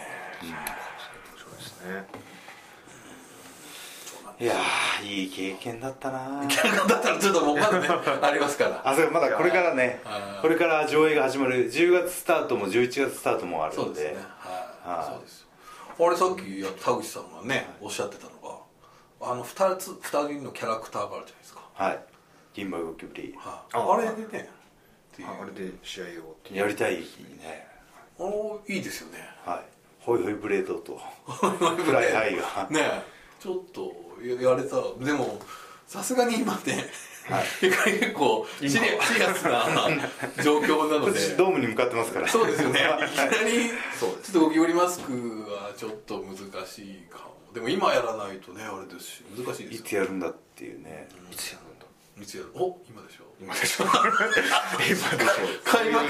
[1.36, 2.06] そうですね。
[4.40, 6.48] いやーいい経験だったな
[6.88, 7.88] だったらちょっともうまだね
[8.22, 8.82] ありますから。
[8.86, 10.02] あそうまだこれからね
[10.42, 11.72] これから上映が始まる。
[11.72, 14.18] 10月スタートも11月スタートもあるそうですね。
[14.40, 15.06] はい、はい。
[15.06, 15.48] そうですよ。
[16.08, 18.31] あれさっきや田口さんがねおっしゃってた
[19.24, 22.00] あの2つ二人のキャラクターがあるじゃないですか、はい。
[22.54, 23.36] 銀馬ゴキブリ。
[23.38, 24.50] はい、ああれでね
[25.14, 25.28] っていう。
[25.28, 27.68] ああれで試合をやりたいね。
[28.20, 29.20] あのいいですよね。
[29.46, 29.60] はい。
[30.00, 31.00] ホイホイブレードと。
[31.28, 32.68] フライハイが。
[32.70, 33.04] ね。
[33.40, 33.94] ちょっと
[34.24, 34.76] ややれた。
[35.04, 35.40] でも
[35.88, 36.86] さすがに今ね、
[37.60, 39.66] 結構シリシリアスな
[40.44, 41.20] 状況なので。
[41.36, 42.28] ドームに向かってますから。
[42.28, 42.80] そうですよね。
[42.80, 43.70] いきなり
[44.00, 45.12] ちょっとゴキブリマスク
[45.48, 51.08] はちょっと難しいかもでも今やらないとねあれですし難しいでいすつやるんだっていうね。
[51.32, 51.86] いつやるんだ？
[52.24, 52.52] いつやる？
[52.56, 53.24] お今でしょ。
[53.42, 53.86] 今でしょ。
[55.66, 56.08] 開幕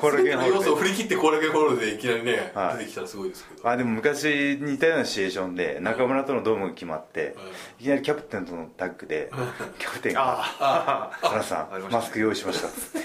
[0.00, 2.78] これ全ての要素を振り切ってこれだけホールでいきなりね、はい。
[2.78, 3.68] 出てきたらすごいですけど。
[3.68, 7.36] あでも昔似たようなシチュエーションで中村とのドームが決まって、
[7.78, 9.30] いきなりキャプテンとのタッグで、
[9.78, 13.02] キャプテンがあ「原さんマスク用意しました」っつっ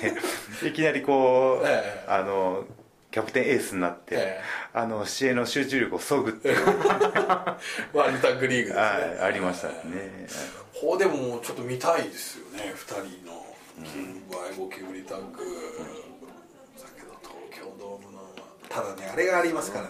[0.61, 2.05] て いきなりこう、ええ。
[2.07, 2.65] あの
[3.11, 4.41] キャプテンエースになって、ええ。
[4.73, 8.81] あの試合の集中力をそぐっていう、 ワールドタッグリーグですね。
[8.81, 10.27] はいありましたね、
[10.73, 12.73] ほうでもちょっと見たいですよね。
[12.75, 15.37] 2人の金バイゴキブリタッグ。
[15.37, 18.35] だけど東京ドームの
[18.69, 19.85] ただねあれがありますから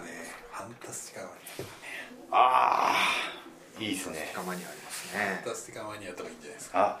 [0.52, 1.38] ファンタスティカマニ
[2.30, 2.92] あ
[3.78, 5.40] あいいですねたまにありますアね。
[5.42, 6.98] ファンタスティカマニアとかいいんじゃないですか。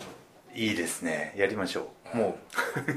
[0.58, 1.32] いいですね。
[1.36, 2.16] やりましょう。
[2.16, 2.36] も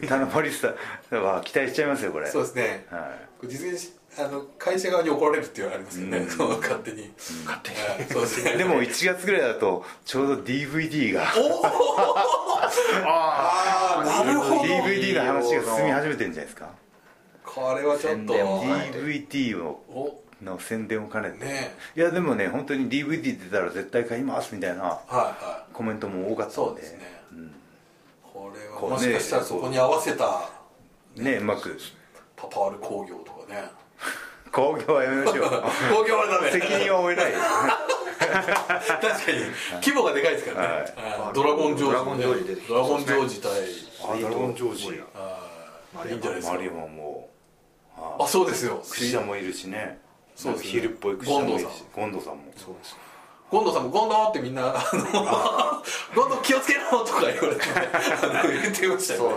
[0.02, 0.68] うタナポリス
[1.10, 2.28] タは期待しちゃいますよこれ。
[2.28, 2.88] そうですね。
[2.90, 6.30] はこれ実現しあの会社側に怒られるっていうのがありますよね、うん。
[6.30, 7.14] そ う勝手に、
[7.46, 8.10] 勝手に。
[8.10, 8.56] そうですね。
[8.56, 11.32] い、 でも1月ぐらいだとちょうど DVD が。
[11.38, 11.66] お
[13.06, 14.62] ああなるほど。
[14.64, 16.70] DVD の話が進み始めてるんじゃないですか。
[17.44, 18.34] これはちょっと。
[18.34, 26.70] DVD をおの宣伝を兼ねて、ねいやでもね本当に DVD 出たら絶対買いますみたいなはいはコメントも多かっいたんで。
[26.70, 27.21] そうですね、
[28.54, 30.50] れはもしかしたらそこに合わせた
[31.16, 31.78] ねうまく。
[32.36, 33.70] パパール工業とかね。
[34.52, 35.50] 興行はやめましょう。
[35.94, 36.52] 工業はダメ。
[36.52, 37.40] 責任は負えないよ。
[38.22, 39.40] 確かに。
[39.82, 40.94] 規模がでかいですからね、
[41.34, 43.52] ドラゴンジョージ、ね、ドラゴンジョージ出てきてドラゴンジョージ対
[44.04, 45.04] あドラゴンジョージ。
[45.16, 46.56] あいいんじゃないですか。
[46.56, 47.30] マリオも
[48.20, 48.82] あそうですよ。
[48.84, 50.00] 櫛田もいるしね。
[50.36, 50.70] そうですね。
[50.72, 51.66] 昼っぽい櫛田もいるし。
[51.94, 52.44] ゴゴンドさんも。
[52.56, 52.98] そうです
[53.52, 55.04] ゴンドさんもゴンドってみんなあの
[56.16, 57.62] ゴンド気をつけろとか言われて
[58.24, 59.30] あの言ってましたよ。
[59.30, 59.36] ね。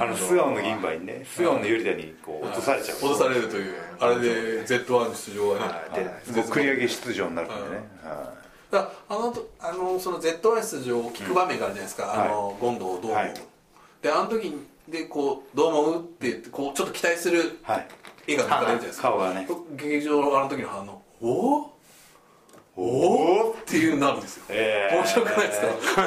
[0.00, 2.96] あの素顔の銀杯にね素顔のユリダにこう落とされちゃう。
[2.96, 7.88] 落とされるというあれで Z1 出場はね、繰り上げ出場になるんでね。
[8.02, 8.32] は
[8.70, 13.34] だからあのとあのその Z1 出場を聞く場面があるじゃないですか、あのゴンドをどう思う、はい。
[14.00, 17.88] であの時にでこうどう思うって言ってこうちょっと期待するいはい。
[18.28, 19.10] 絵が抜かれるじゃないですか。
[19.10, 19.46] 顔がね。
[19.72, 21.75] 劇場のあの時の反応おお
[22.76, 24.96] おおっていうなるんですよ、えー。
[24.96, 25.60] 面白くないです
[25.96, 26.06] か？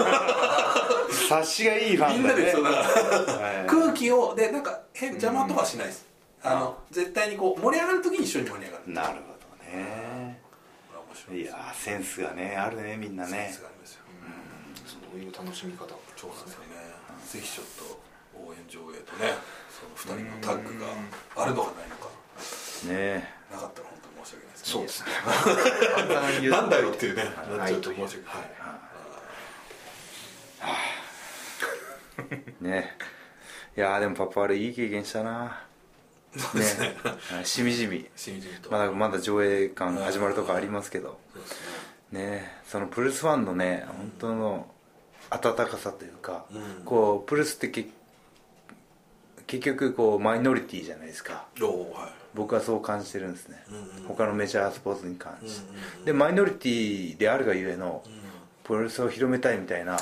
[1.10, 2.42] 察しがいいファみんンだね。
[2.42, 3.68] なでそのはい。
[3.68, 6.06] 空気をでなんか変邪魔とかしないです、
[6.44, 10.40] あの絶対にこう盛り上がる時に一緒に盛り上がるなるほどね。
[10.94, 13.32] 面白いやーセンスがねあるねみんなね。
[13.32, 14.02] センスがありますよ
[14.86, 16.68] そういう楽しみ方そうなんですよね。
[17.26, 18.00] ぜひちょっと
[18.40, 19.34] 応援上映とね
[19.74, 20.86] その2人のタッグが
[21.44, 22.10] あるのかないのか。
[22.88, 23.90] ねなかったら
[24.70, 25.10] そうですね。
[26.50, 28.18] なんだよっていうね、ちゃうと申し訳
[32.30, 32.98] ない、ね。
[33.76, 35.64] いやーでもパパあれいい経験したな。
[36.36, 36.42] ね。
[37.32, 37.46] はい。
[37.46, 38.08] しみじみ。
[38.16, 38.72] しみじみと。
[38.72, 41.20] まだまだ上映館始まるとこありますけど。
[42.12, 42.22] ね。
[42.22, 42.62] ね。
[42.68, 44.68] そのプルスファンのね本当の
[45.32, 46.84] 温かさというか、うん。
[46.86, 47.88] こうプルスってけ
[49.48, 51.48] 結局こうマイノリティじゃないですか。
[51.60, 54.08] はい僕はそう感じてるんですね、うんうん。
[54.08, 58.20] 他のメジャースポーツに関して、うんうんでマイノリティであるがゆえのうん
[58.64, 59.98] プロレスを広めたいみたいな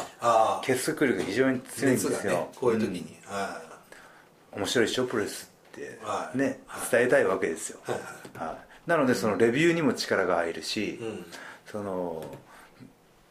[0.61, 3.61] 結束力が非常に強いんですよ、ねこういう時に、は
[4.51, 5.05] 面白いでしょ？
[5.05, 5.99] プロレスって。
[6.03, 6.37] はい。
[6.37, 6.59] ね
[6.91, 8.01] 伝えたいわけですよ、いはい。
[8.39, 11.25] はい、なのでそのレビューにも力が入るし、うん。
[11.65, 12.25] その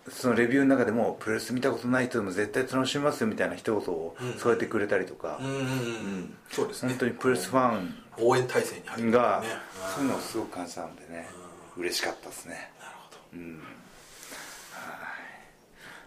[0.09, 6.35] そのレビューの中でもプロレス見たことない人でも絶対楽しみますよみたいな一言を添えてくれたりとか、うんうんうん。
[6.51, 6.91] そうですね。
[6.91, 9.49] 本当にプロレスファン応援体制に入るがね
[9.95, 11.29] そういうのをすごく感じたのでね。
[11.77, 12.71] 嬉しかったですね。
[12.81, 13.19] なるほど。
[13.35, 13.59] うん。
[13.59, 13.67] はい。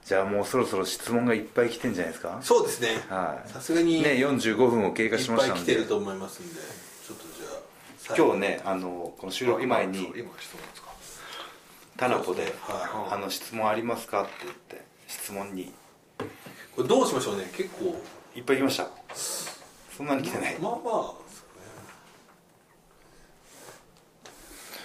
[0.05, 2.39] じゃあもうそろそろ質問がいっぱい来てんじゃないですか？
[2.41, 2.87] そうですね。
[3.09, 3.49] はい。
[3.49, 5.71] さすがにねいっ45分を経過しまぱいしたので。
[5.71, 7.23] 来てると思いますんでちょっと
[8.05, 10.11] じゃあ今日ねあのこの収録前に
[11.97, 12.51] タナコではい。
[13.13, 15.71] あの質問ありますか?」って言って質問に。
[16.75, 17.51] これどうしましょうね。
[17.55, 18.01] 結構。
[18.35, 18.87] いっぱい来ました。
[19.95, 20.57] そんなに来てない。
[20.59, 21.27] まあまあそうね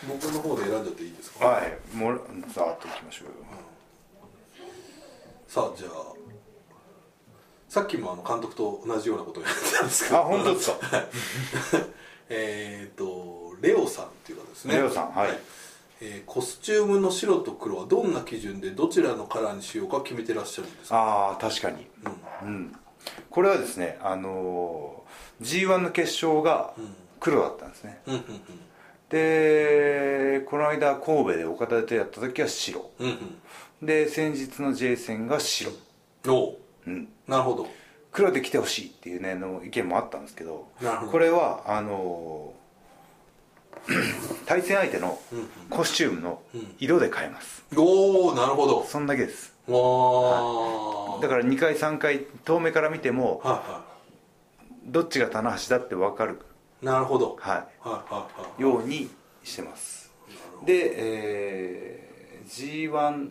[0.08, 1.46] 僕の方で選んじゃっていいですか？
[1.46, 2.20] はいもう
[2.52, 3.32] ざーっといきましょうよ。
[5.48, 6.14] さあじゃあ
[7.68, 10.18] さっきもあの監督と同じようなことをやってたんですけど。
[10.20, 10.76] あ本当ですか？
[12.28, 14.76] えっとレオさんっていう方ですね。
[14.76, 15.38] レオさんはい。
[16.00, 20.96] えーコスチュームの白と黒はどんな基準でどちらのカラーにしようか決めてらっしゃるんですか？
[20.96, 21.86] ああ確かに。
[22.42, 22.76] うん。
[23.30, 26.74] これはですねあのー g 1の決勝が
[27.20, 28.22] 黒だったんですね、うんうん
[29.14, 32.90] でこの間神戸で岡田でやった時は白。
[32.98, 33.08] うん
[33.80, 33.86] うん。
[33.86, 35.70] で先日の J 戦が白。
[36.24, 36.56] うんおう。
[36.86, 37.08] うん。
[37.28, 37.68] なるほど。
[38.10, 41.12] 黒で来てほしいっていうねの意見もあったんですけどなるほど。
[41.12, 42.64] これはあのー
[44.46, 45.46] 対戦相手のうんうん。
[45.70, 46.42] コスチュームの
[46.80, 47.62] 色で変えます。
[47.76, 48.84] おおなるほど。
[48.84, 49.54] そんだけです。
[49.68, 53.84] わあだから2回3回遠目から見てもはいは
[54.86, 56.36] どっちが棚橋だって分かる、い
[56.84, 57.36] なるほど。
[57.40, 59.10] ははいはいはいい、ように
[59.42, 60.12] してます。
[60.64, 63.30] で、えー、g 1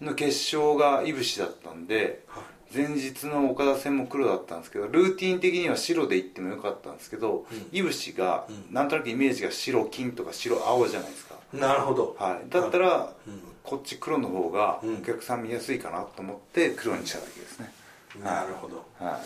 [0.00, 2.44] の決勝がいぶしだったんではい。
[2.70, 8.74] 前日の岡田戦も黒だったんですけどルーティン的には白でいってもよかったんですけど、いぶしがうん。
[8.74, 12.14] なんとなくイメージが白金とか白青じゃないですか、なるほど。
[12.18, 13.40] はい、だったら、うん。
[13.62, 14.98] こっち黒の方がうん。
[14.98, 17.72] お客さん見やすいかなと思って黒にしただけですね、
[18.24, 18.84] なるほど。
[18.98, 19.12] はい。
[19.12, 19.22] はい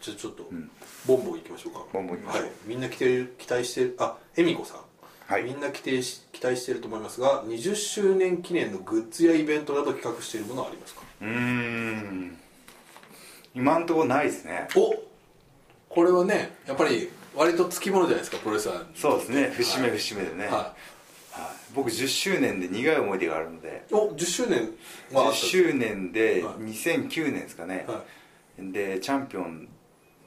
[0.00, 0.70] じゃあちょっとん。
[1.06, 1.84] ボンボンいきましょうか。
[1.92, 2.42] ボンボンいきましょう。
[2.42, 4.78] はい、みんな来てる期待してるあ恵美子さん。
[5.26, 5.44] はい。
[5.44, 11.02] みんな期待し期待してると思いますが20周年記念のグッズやイベントなど企画しているものはありますか？
[11.22, 12.38] うーん。
[13.54, 14.68] 今んところないですね。
[14.76, 14.94] お
[15.88, 18.96] これはねやっぱり割とつきものじゃないですかプロレスラーに。
[18.96, 19.50] そうですね。
[19.56, 20.82] 節目節目でね、ははい
[21.74, 23.84] 僕10周年で苦い思い出があるので。
[23.90, 24.70] い、お10周年
[25.12, 26.54] はあ10った周年ではい。
[26.72, 28.02] 2009年ですかね、は
[28.58, 29.68] でチャンピオン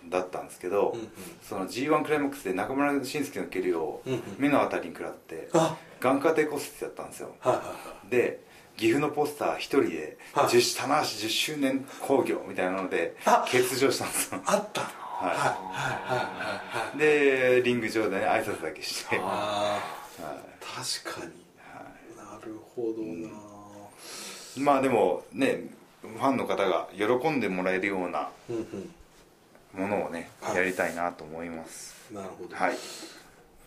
[0.10, 1.10] だったんですけど、うんうん。
[1.42, 4.22] その g 1クライマックスで中村慎介の蹴りをうんうん。
[4.38, 5.76] 目の当たりに食らって、あ。
[6.00, 7.36] 眼下底骨折だったんですよ。
[7.40, 7.74] はいはいは
[8.08, 8.10] い。
[8.10, 8.44] で
[8.78, 10.46] 岐阜のポスター一人ではい。
[10.48, 13.46] 10棚橋10周年興行みたいなのであ。
[13.50, 14.42] 欠場したんですよ。
[14.46, 14.88] あったは
[15.28, 15.30] い。
[15.30, 15.38] はい。
[15.38, 19.30] はいはいはいでリング上でね挨拶だけして、はあい
[19.82, 21.32] あ確かに。
[22.18, 23.30] なるほどな。
[24.58, 25.70] まあでもね
[26.02, 28.90] ファンの方が喜んでもらえるようなうんうん。
[29.74, 30.56] ものをね、はい。
[30.56, 31.96] やりたいなと思います。
[32.14, 32.56] なるほど。
[32.56, 32.78] はい。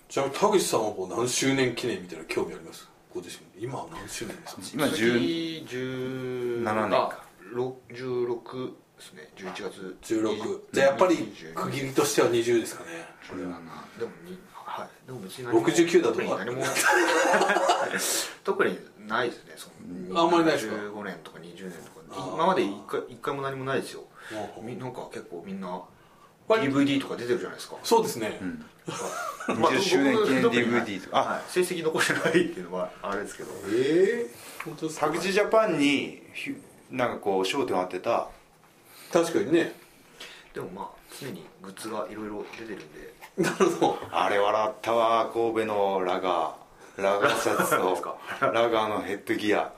[0.09, 2.89] ちなみに田口さんはこう何周年記念みたいな興味あります？
[3.13, 3.67] ご自身で。
[3.67, 4.63] 今は何周年ですか？
[4.73, 7.25] 今10次17 7年か。
[7.53, 9.29] ろ16ですね。
[9.37, 9.97] 11月。
[10.03, 11.17] 16じゃあやっぱり
[11.55, 12.91] 区切りとしては20ですかね。
[13.31, 14.39] 17でもに
[14.69, 15.07] はい。
[15.07, 16.63] でも別に69だと特に何も。
[18.45, 19.55] 特にないですね。
[19.57, 19.71] そ
[20.15, 21.99] のあんまりないですか？15年とか20年とか。
[22.37, 24.05] 今まで一回一回も何もないですよ。
[24.33, 25.81] なんか結構みんな
[26.47, 27.77] 割 DVD とか出てるじゃないですか。
[27.83, 28.39] そうですね、
[29.47, 31.19] 20周年記念 DVD とか。
[31.19, 31.43] あはい。
[31.49, 33.51] 成績残してないっていうのはあれですけど。
[33.71, 35.07] ええ本当ですか？
[35.07, 36.55] タクジジャパンにひ
[36.91, 38.29] なんかこう焦点を当てた。
[39.13, 39.75] 確かにね。
[40.55, 40.89] でもまあ
[41.21, 43.99] 常にグッズがいろいろ出てるんでなるほど。
[44.11, 46.57] あれ笑ったわ神戸のラガ
[46.97, 48.17] ラガーシャツ そうですか。
[48.41, 49.71] とラガーのヘッドギア。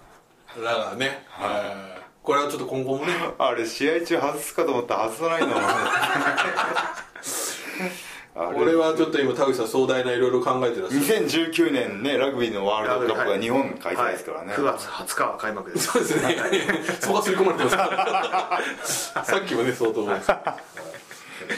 [0.57, 3.13] ラガーね、はい、これはちょっと今後もね。
[3.39, 5.55] あれ試合中外すかと思ったら外さないの。
[8.33, 11.27] あこれはちょっと今田口さん壮大ないろいろ考えてらっしゃる。
[11.27, 15.87] 2019年ねラグビーのワールドカップが日本開催ですからね、はい、9月20日開幕です。
[15.89, 16.37] そうですね。
[17.01, 19.13] そこが刷り込まれてます。
[19.13, 20.07] さっきもね相当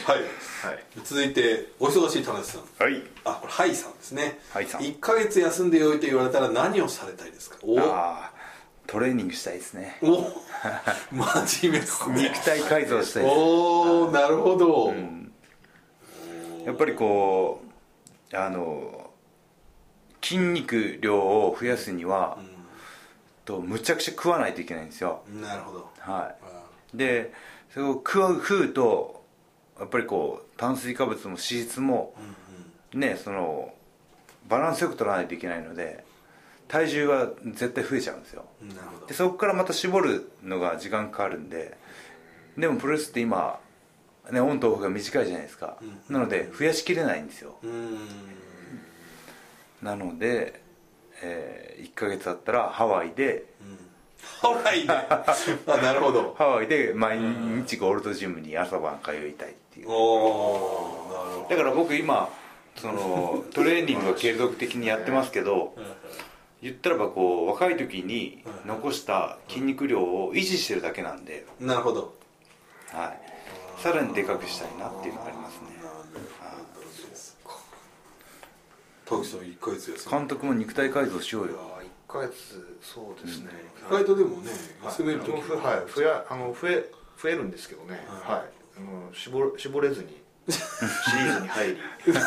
[0.05, 2.61] はい、はい、続いてお忙しい田中さん。
[2.79, 3.03] はい。
[3.25, 4.39] あこれハイさんですね。
[4.51, 4.81] ハイさん。
[4.81, 7.57] 1か月休んでよいと言われたら何をされたいですか？
[7.63, 7.79] お。
[7.79, 8.33] ああ
[8.85, 9.97] トレーニングしたいですね。
[10.01, 10.25] お。
[11.11, 12.23] 真面目ですね。
[12.23, 13.35] 肉体改造したいです。
[13.35, 15.31] おおなるほど、うん。
[16.65, 17.61] やっぱりこ
[18.31, 19.11] うあの
[20.21, 22.37] 筋肉量を増やすには、
[23.45, 25.23] とむちゃくちゃ食わないといけないんですよ。
[25.41, 25.89] なるほど。
[25.99, 26.33] は
[26.93, 26.97] い。
[26.97, 27.33] で
[27.73, 29.22] それを食う食うと
[29.79, 32.13] やっぱりこう炭水化物も脂質も、
[32.93, 33.73] ねその
[34.47, 36.03] バランスよく取らないといけないので
[36.67, 38.45] 体重は絶対増えちゃうんですよ。
[38.61, 39.07] なるほど。
[39.07, 41.77] でそこからまた絞るのが時間かかるんで
[42.57, 43.59] でもプロレスって今
[44.31, 47.57] ね、オンとオフが短いじゃないですか、なので増やしきれないんですよ。
[47.63, 47.97] うん
[49.81, 50.61] なので、
[51.21, 53.45] え1ヶ月あったらハワイで
[54.41, 54.93] ハワイで？
[55.67, 56.35] あなるほど。
[56.37, 59.89] ハワイで毎日ゴールドジムに朝晩通いたいっていう。
[59.89, 62.29] おおなるほだから僕今
[62.75, 65.75] その トレーニングは継続的にやってますけど
[66.61, 72.13] 言ったらばこう若い時に残した筋肉量を維持してるだけなんで、どなるほど。
[72.91, 75.73] はい、さらにでかくしたいなっていうのがありますね。
[79.05, 81.59] 田口さん1か月休む監督も肉体改造しようよ。
[82.07, 83.49] 1ヶ月そうですね、
[83.89, 84.51] 意外とでもね
[84.85, 85.31] 休める時。
[85.31, 85.41] はい、
[85.79, 86.89] はい、増やあの増え
[87.21, 90.21] 増えるんですけどね、はい、あの絞絞れずに
[90.51, 91.77] シリーズに入り、
[92.13, 92.19] は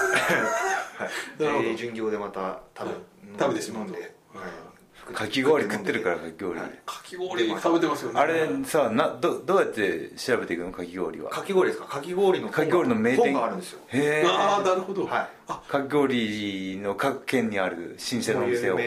[1.38, 1.68] い、なるほど。
[1.68, 2.94] で巡業でまた食べ、
[3.38, 3.92] 食べてしまうと。
[3.92, 5.14] 飲んで、はい。
[5.14, 6.70] かき氷食ってるからかき氷、はい。
[6.86, 8.20] かき氷食べてますよね。
[8.20, 10.72] あれさなどどうやって調べていくの？
[10.72, 11.30] かき氷は。
[11.30, 11.86] かき氷ですか？
[11.86, 13.24] かき氷の本がかき氷の名店。
[13.24, 13.80] 本があるんですよ。
[13.88, 15.05] へえああなるほど。
[15.07, 15.53] はい。
[15.70, 18.84] かき氷の各県にある新鮮なお店をはい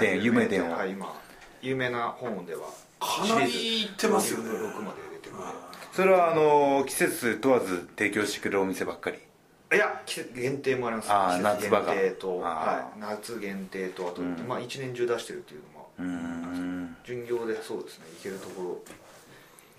[0.00, 0.68] 店有名店。
[0.68, 1.14] を、はい今
[1.62, 2.62] 有名な本では
[2.98, 4.46] かなり行ってますよね。
[4.46, 5.44] シリーズ6まで出てるんで
[5.92, 9.18] それはあの季節問わず提供してくれるお店ばっかり？
[9.18, 11.12] いや季節限定もあります。
[11.12, 14.36] あー季節夏限定と、あはい、夏限定とあと、うん。
[14.48, 16.96] まあ一年中出してるっていうのもうーん。
[17.04, 18.80] 巡業でそうですね行けるところ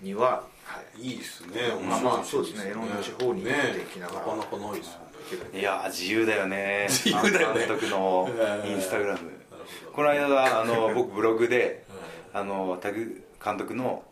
[0.00, 1.50] には、はい、いいですね
[1.84, 4.18] まあまあそうですねいろんな地方に行ってね行きながら。
[4.20, 5.00] なかなかないですよ
[5.52, 5.60] ね。
[5.60, 6.86] いやー自由だよね。
[6.88, 7.66] 自由だよね。
[7.66, 8.28] 監督の
[8.64, 9.18] インスタグラム。
[9.92, 11.84] この間あの僕ブログで
[12.32, 14.04] あのタグ監督の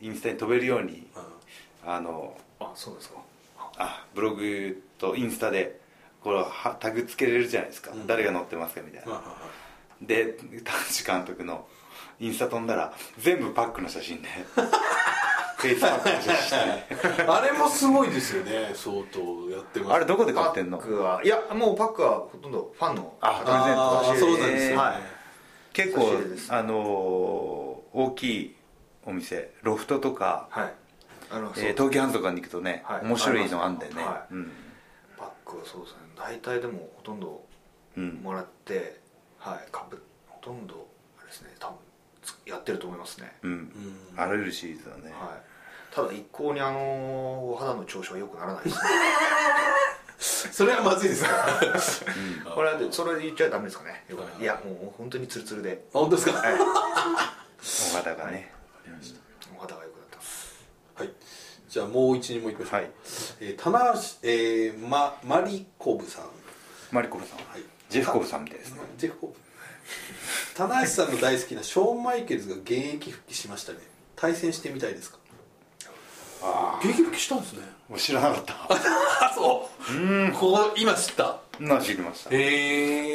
[0.00, 1.06] インスタに飛べるように
[1.84, 3.16] あのあそうですか。
[3.78, 5.80] あブログとインスタで
[6.22, 8.06] これはタグつけれるじゃないですか、ん。
[8.06, 9.22] 誰が載ってますかみたいな、
[10.02, 11.66] で田口監督の
[12.20, 14.28] インスタ飛んだら全部パックの写真で
[15.56, 16.58] フェイスパックの写真
[17.16, 17.24] で。
[17.26, 19.92] あれもすごいですよね相当やってます。
[19.94, 20.78] あれどこで買パってんの？
[20.78, 21.20] ックは。
[21.24, 24.36] いやもうパックはほとんどファンのあプレゼント。
[24.36, 24.76] そうなんですよね。
[24.76, 25.00] はい。
[25.72, 26.52] 結構差し入れです。
[26.52, 28.56] あのー大きい
[29.04, 30.74] お店ロフトとか、はい
[31.56, 33.04] えー東急ハンズとかに行くとね、はい。
[33.04, 34.34] 面白いのあんだよね、はい。
[34.34, 34.52] うん。
[35.16, 35.98] パックはそうですね。
[36.16, 37.44] 大体でもほとんど
[37.96, 39.00] うんもらって、
[39.38, 39.70] はい。
[39.72, 40.86] かぶほとんど
[41.18, 41.50] あれですね。
[41.58, 41.76] 多分
[42.22, 43.50] つやってると思いますね、うん。
[43.50, 44.20] うん。
[44.20, 48.82] あらゆるシリーズだね、はい、ただ一向にあのお肌の調子は良くならないですね。
[50.52, 51.24] それはまずいです。
[51.24, 51.30] か
[52.54, 54.04] これはでそれで言っちゃダメですかね。
[54.08, 54.40] よくない。
[54.40, 55.84] いやもう本当にツルツルで。
[55.92, 56.38] 本当ですか？
[56.38, 56.54] はい。
[57.94, 58.52] お肌がね
[59.56, 60.64] お肌が良くなってます
[60.96, 61.12] はい
[61.72, 62.90] じゃあもう一人もいきましょう、はい。
[63.40, 66.24] えー、棚橋、えー、まマリコブさん。
[66.90, 67.62] マリコブさん、はい。
[67.88, 68.80] ジェフコブさんみたいですね。
[68.98, 69.34] ジェフコブ。
[70.54, 73.78] 棚橋さんの大好きなショーン・マイケルズが現役復帰しましたね。
[74.16, 75.18] 対戦してみたいですか？
[76.82, 77.60] 現役復帰したんですね。
[77.96, 78.54] 知らなかった。
[79.28, 79.94] あ そう。
[79.94, 80.32] うん。
[80.32, 81.40] ここ今知った？
[81.58, 82.30] な知りました。
[82.30, 82.38] へえ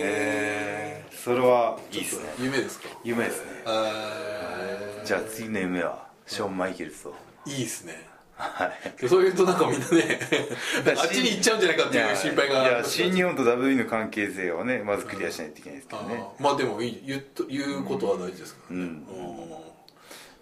[0.04, 2.34] えー、それはいいですね。
[2.40, 2.90] 夢ですか？
[3.04, 3.52] 夢ですね。
[3.66, 7.14] あじゃあ次の夢はショーン・マイケルズと。
[7.46, 8.72] ーいいですねは
[9.02, 9.08] い。
[9.10, 10.20] そういうとなんかみんなね
[10.98, 16.24] あっちに行っちゃうんじゃないかっていう心配がいや新日本と WWE の関係性をねまずクリアしないといけないですけどね。
[16.40, 18.88] まあでもいい言っと言うことは大事ですからね、うん。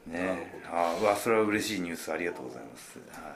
[0.08, 0.14] うん。
[0.14, 3.34] ねあーうわそれは嬉しいニュースありがとうございます、はい。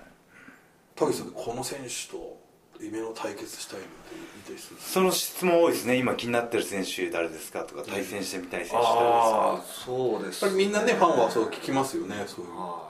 [0.95, 2.37] 田口さんこの選手と
[2.81, 5.95] 夢の対決したいのって見たりするその質問多いですね。
[5.95, 7.63] 今気になってる選手誰ですか？
[7.63, 9.53] とか対戦してみたい選手誰ですあか？
[9.55, 12.89] あそうですやっぱりみんなねファンはそう聞きますよねそういうはい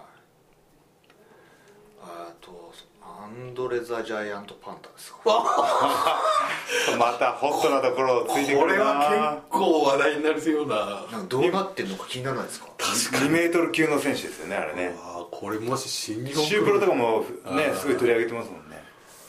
[2.01, 5.20] あとアンンドレザジャイアントパンダですか？
[6.98, 8.76] またホットなところをついてくこるな。
[8.78, 8.82] れ
[9.18, 11.06] は結構話題になるような。
[11.28, 14.96] どうなってんのか気にならないですか？2メートル級の選手ですよねあれね。
[15.32, 17.26] これもし新日本シュープロとかも
[17.56, 18.84] ねすごい取り上げてますもんね。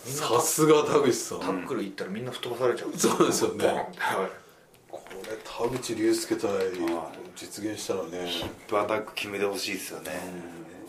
[0.04, 1.40] さすが田口さん。
[1.40, 2.98] タックル行ったらみんな吹っ飛ばされちゃう。
[2.98, 3.86] そうですよね。
[4.90, 6.50] これ田口竜介対
[7.36, 8.26] 実現したらね。
[8.26, 10.10] ヒップアタック決めてほしいですよね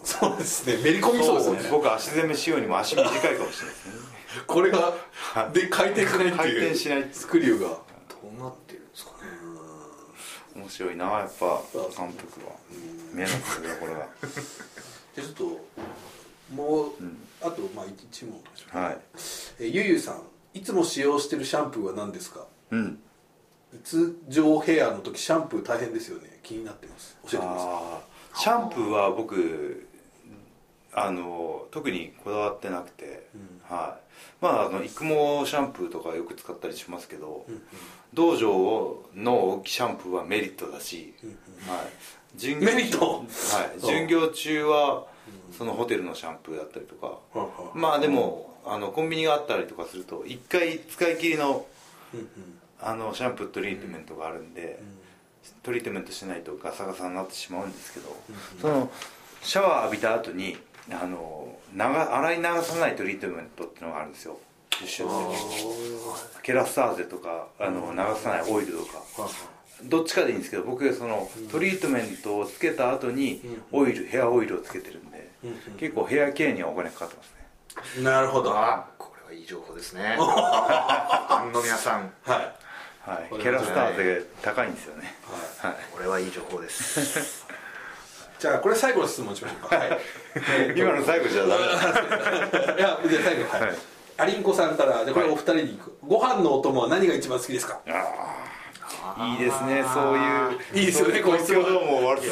[0.03, 1.69] そうですねめり込みそうですよね。
[1.71, 3.93] 僕足攻めしようにも足短いかもしれないですね。
[4.47, 4.93] これが
[5.53, 6.37] で回転しないっていう。
[6.37, 7.67] 回転しないスクリューが。
[7.69, 7.75] ど
[8.37, 9.17] うなってるんですかね。
[10.55, 12.53] 面白いなやっぱ監督は。
[13.13, 14.07] 目のつけどころが
[15.15, 15.65] じゃあちょっと
[16.53, 16.91] もう、
[17.41, 18.41] あとまあ一問
[18.71, 18.97] はい。
[19.59, 20.23] えゆゆさん
[20.53, 22.45] いつも使用してるシャンプーは何ですか？
[22.71, 23.01] うん。
[23.73, 26.39] いつ上ヘアの時シャンプー大変ですよね。
[26.43, 27.17] 気になってます。
[27.23, 28.39] 教えてくださあー。
[28.39, 29.87] シャンプーは僕
[30.93, 33.27] あの特にこだわってなくて、
[33.63, 34.01] はい。
[34.41, 37.45] まああの育毛シャンプーとかよく使ったりしますけど、
[38.13, 41.13] 道場のシャンプーはメリットだし、
[41.67, 41.83] は
[42.35, 43.19] い、巡業メリット？
[43.19, 43.23] は
[43.77, 45.05] い、巡業中は
[45.57, 47.77] そのホテルのシャンプーだったりとか、はあはあ。
[47.77, 51.65] まあでもあのコンビニがあったりとかすると一回使い切りの
[52.81, 54.79] あのシャンプートリートメントがあるんで、
[55.63, 58.15] トリートメントしないとガサガサになってしまうんですけど、
[58.61, 58.91] その
[59.41, 60.57] シャワー浴びた後に
[60.89, 64.37] あの流洗い流さないトリートメントっていうのがあるんですよ。
[64.71, 65.37] 10種類
[66.41, 69.03] ケラスターゼとかあの流さないオイルとか、
[69.83, 75.29] どっちかでいいんですけど僕そのトリートメントをつけた後にオイルヘアオイルをつけてるんで、
[75.77, 78.03] 結構ヘアケアにはお金かかってますね。
[78.03, 78.51] なるほど。
[78.51, 80.15] はあこれはいい情報ですね。
[80.17, 82.11] ファンの皆さん。
[82.37, 83.09] い。
[83.09, 83.29] はい。
[83.29, 85.15] これケラスターゼ高いんですよね。
[85.59, 85.75] はい。
[85.91, 87.40] これはいい情報です
[88.41, 89.75] じゃあこれ最後の質問しましょうか。
[89.77, 89.99] はい。
[90.75, 92.75] 今の最後じゃダメだ。
[92.75, 93.43] いやじゃあ最後。
[93.51, 93.77] はい、はい
[94.17, 97.81] アリンコさんからでこれお二人に行く、ご飯のお供は何が一番好きですか？
[99.19, 100.79] いいですねそういう。
[100.79, 101.59] いいですよねそういうこいつは。
[101.59, 102.27] 東京ドームを割と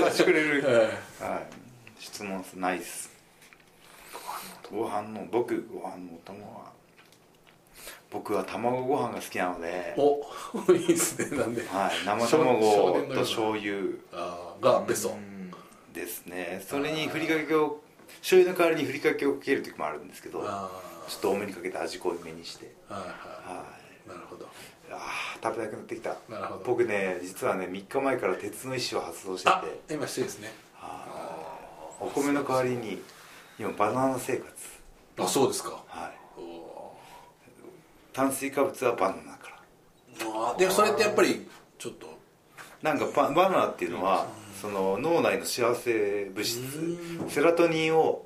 [0.00, 0.62] させてくれる。
[0.64, 0.70] は
[1.28, 1.46] いはい。
[2.00, 3.10] 質問ナイス。
[4.72, 6.64] ご飯の僕ご飯のお供は
[8.10, 10.20] 僕は卵ご飯が好きなので、お
[10.72, 11.62] いいですねなんで。
[11.66, 13.76] はい、生少卵と醤油。
[14.60, 15.16] がベスト
[15.94, 16.62] ですね。
[16.68, 17.80] それにふりかけを
[18.20, 20.70] 醤油の代わりにふりかけをかける時もあるんですけどちょあ
[21.08, 22.74] っと多めにかけて味濃いめにして。
[22.90, 23.64] あはいはは
[24.04, 24.08] い。
[24.08, 24.48] なるほど。
[24.90, 26.16] あー食べたくなってきた。
[26.28, 26.62] なるほど。
[26.66, 30.52] 僕ね実はね3日前から鉄の意志を発動してあて今してですね。
[32.00, 33.00] お米の代わりに
[33.58, 34.52] 今バナナ生活。
[35.18, 35.82] あそうですか。
[35.86, 36.40] はい。
[36.40, 36.92] お
[38.12, 39.56] 炭水化物はバナナから。
[40.26, 42.12] あーでもそれってやっぱりちょっと。
[42.82, 44.26] なんかババナナっていうのは
[44.64, 46.98] その脳内の幸せ物質
[47.28, 48.24] セラトニンを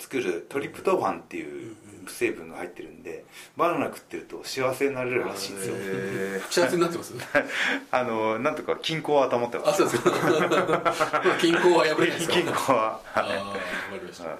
[0.00, 1.76] 作るトリプトファンっていう
[2.08, 3.24] 成分が入ってるんで
[3.56, 5.74] バナナ食ってると幸せになれるらしいんですよ。
[5.78, 7.14] え幸せになってます
[7.92, 9.84] あのなんとか均衡は保ってます。
[11.38, 12.32] 均衡は破れないですか。
[12.34, 13.00] 均衡は。
[13.14, 13.58] ああわか
[13.92, 14.24] りました。
[14.24, 14.38] はい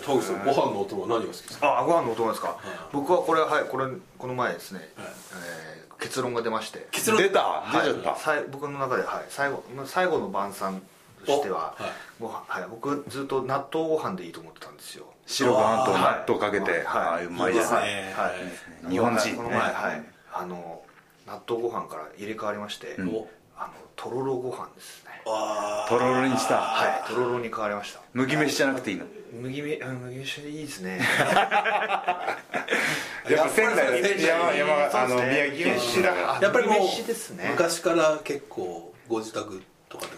[0.00, 1.78] 田口さんご飯のお供は何が好きですか？
[1.78, 2.58] あご飯のお供ですか？
[2.92, 3.86] 僕はこれはいこれ
[4.18, 6.88] この前ですね、えー結論が出まして。
[6.90, 7.64] 結論出た？
[7.72, 10.82] 出ちゃった、僕の中で、はい、最後最後の晩餐
[11.24, 11.92] としては、おはい。
[12.20, 15.06] ご飯はい、僕ずっと納豆ご飯でいいと思ってたんですよ。
[15.24, 17.24] 白ご飯と納豆かけて、はい。
[17.24, 18.30] うまいですね、ねは
[18.86, 18.90] い。
[18.90, 19.26] 日本人。
[19.30, 20.82] ねこの前、はい、あの
[21.26, 23.08] 納豆ご飯から入れ替わりまして、うん。
[23.14, 23.28] お。
[23.56, 25.22] あのとろろご飯ですね。
[25.26, 26.58] あとろろにした？
[26.58, 27.10] はい。
[27.10, 28.00] とろろに変わりました。
[28.12, 29.06] 麦飯じゃなくていいの？
[29.40, 30.98] 麦めあ麦飯でいいですね。
[33.28, 36.02] やっぱ仙台の山山あの宮城県
[36.40, 40.12] やっぱりもう麦飯ですね昔から結構ご自宅とかで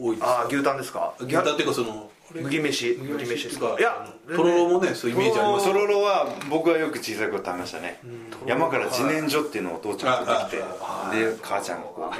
[0.00, 0.40] も多いですか？
[0.42, 1.14] あ牛タンですか？
[1.20, 3.76] 牛タンっていうかその麦飯麦飯ですか？
[3.78, 5.66] いやとろろもねそういうイメージあります。
[5.66, 7.98] とろろは僕はよく小さい頃食べましたね
[8.46, 10.68] 山から自然薯っていうのをお父ちゃんが取って
[11.16, 12.18] きてで母ちゃんがこうはい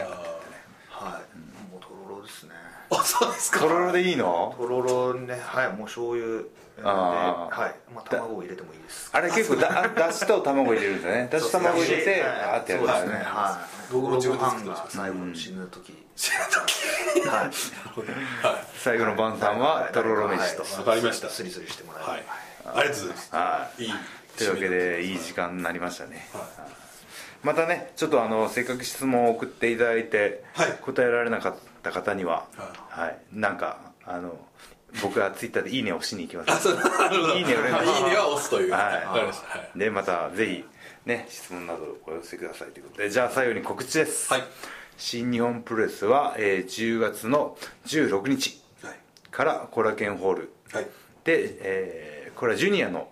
[1.71, 2.55] もうとろろですね
[2.91, 3.61] あそうですか。
[3.61, 4.55] とろろでいいの？
[4.59, 6.43] とろろねはいもう醤油。
[6.77, 7.51] では
[7.91, 9.11] いまあ卵を入れてもいいです。
[9.13, 11.29] あれ結構だだしと卵入れるんですよね。
[11.31, 13.13] だし卵入れてあーってやるんですよね。
[13.23, 13.93] はい。
[13.93, 20.63] 僕も自分が最後の死ぬ時知らなかっはいたはい最後の晩餐はとろろ飯と。
[20.63, 20.73] はい。
[20.79, 21.29] わかりました。
[21.29, 22.21] スリスリしてもらえはい。
[22.21, 22.25] る
[22.65, 23.35] ありがとうございます。
[23.37, 23.85] はい。
[23.85, 23.91] い
[24.39, 26.27] というわけでいい時間になりましたね。
[27.43, 30.73] またねちょっとあのせっかく質問を送っていただいてはい。
[30.81, 31.59] 答えられなかった
[31.93, 33.19] 方にはははい。
[33.33, 34.39] なんかあの
[35.03, 36.69] 僕はツイッターで「いいね」を押しに行きます。
[36.69, 36.75] いい
[37.45, 38.73] ねを連打いいねは押すという。
[38.73, 39.79] はい。
[39.79, 40.65] でまたぜひ
[41.07, 43.11] ね質問などお寄せくださいということで。
[43.11, 44.43] じゃあ最後に告知です、はい。
[44.97, 47.57] 新日本プロレスは、えー10月の
[47.87, 48.95] 16日はい。
[49.31, 50.53] からコラケンホール。
[50.73, 50.85] はい。
[51.25, 53.09] で、えーこれはジュニアの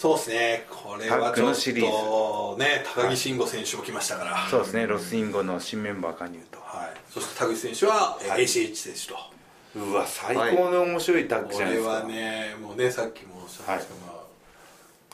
[0.00, 0.64] そうですね。
[0.70, 4.86] これはちょっとね高木慎吾選手も来ましたから、そうですね。
[4.86, 6.58] ロスインゴの新メンバー加入と。
[6.58, 9.16] はい、そして田口選手は、えー ACH 選手と。
[9.76, 14.20] うわ最高の面白いタッグこじゃないですか、れはねもうねさっきもおっしゃったんですけど、まあ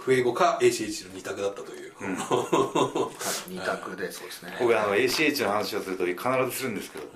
[0.00, 1.92] フエゴか ACH の二択だったという、
[3.50, 4.56] 二択でそうですね。
[4.60, 7.06] 僕あの ACH の話をすると必ずするんですけど、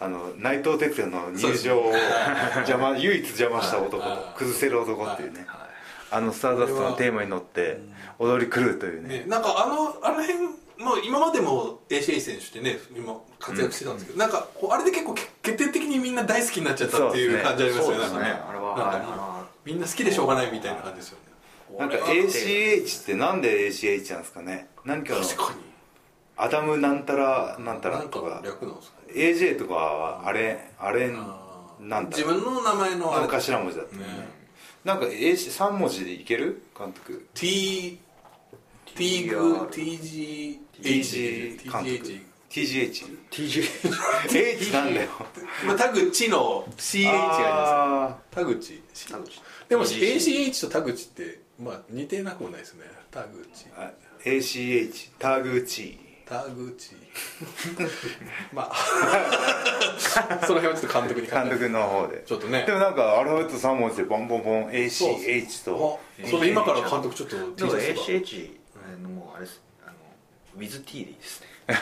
[0.00, 1.92] あの内藤哲也の入場を
[2.60, 5.46] 邪魔 唯一邪魔した男と崩せる男っていうね、
[6.10, 7.80] あのスターダストのテーマに乗って
[8.18, 9.20] 踊り狂うというね。
[9.20, 10.38] ね、なんかあのあの辺
[10.78, 17.96] もう今までも ACH 選手ってね今活躍してたんですけど、なんかこうあれで結構け決定的にみんな大好きになっちゃったっていう感じありますよね。
[17.96, 18.20] そうですね。
[18.20, 18.76] なんかねあれは。
[18.76, 21.78] なんかみんな好きでしょうがないみたいな感じですよね。
[21.78, 24.68] なんか ACH ってなんで ACH なんですかね。
[24.84, 25.68] 何かの確かに。
[26.36, 29.14] アダムなんたらなんたらなんかとか略なんですかね。
[29.14, 31.10] AJ とかはあれあれ
[31.80, 34.02] なんたら自分の名前のあのれ頭文字だったね。
[34.02, 34.37] ね
[34.84, 36.62] なんか AC3 文字でいける？
[36.76, 37.26] 監督。
[37.34, 37.98] T
[38.94, 39.36] T グ
[39.70, 42.20] TG TG 監督。
[42.50, 45.08] TGH TGH なんだよ。
[45.66, 48.40] まあ田口の CH があります。
[48.40, 48.82] あ田口。
[49.10, 49.42] 田口。
[49.68, 52.84] でも ACH と田口ってまあ似てなくもないですね。
[53.10, 53.66] 田口。
[54.24, 55.98] ACH タグチ
[56.28, 56.94] 田口。
[58.52, 58.74] まあ。
[60.46, 62.22] その辺はちょっと監督に監督の方で。
[62.26, 62.64] ちょっとね。
[62.66, 68.50] でもなんかアルファベット3文字でボンボンボン ACH とあそれ今から監督ちょっと T シャツ ACH
[69.02, 69.62] のもうあれです。
[69.86, 69.94] あの
[70.62, 71.46] with T でいいですね。
[71.66, 71.74] タ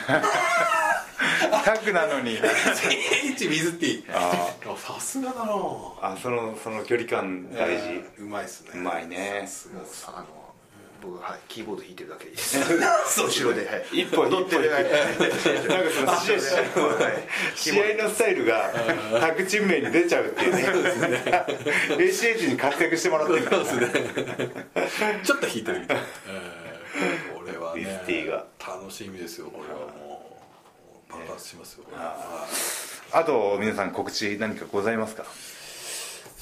[1.73, 2.37] ッグなのに。
[2.37, 5.53] ACH with T あさすがだな。
[6.01, 8.01] あそのその距離感大事。
[8.19, 8.71] うまいっすね。
[8.75, 9.41] うまいね。
[9.45, 10.05] さすがっす。
[10.07, 10.46] あの
[11.01, 12.59] 僕はいキーボード弾いてるだけでいいです。
[13.07, 13.85] そう後ろではい。
[13.91, 14.89] 一歩一歩踊ってるなんか
[15.91, 16.39] その試合
[17.55, 18.71] 試合のスタイルが
[19.19, 20.63] タッグチーム名に出ちゃうっていうね。
[22.47, 23.63] に活躍してもらってるから。
[23.63, 23.67] ね。
[25.23, 25.97] ちょっと引いてるみたい
[27.35, 27.83] これはね
[28.59, 30.39] 楽しみですよこれはも
[31.09, 31.13] う。
[31.13, 31.85] 爆発しますよ、
[33.13, 35.23] あと皆さん告知何かございますか？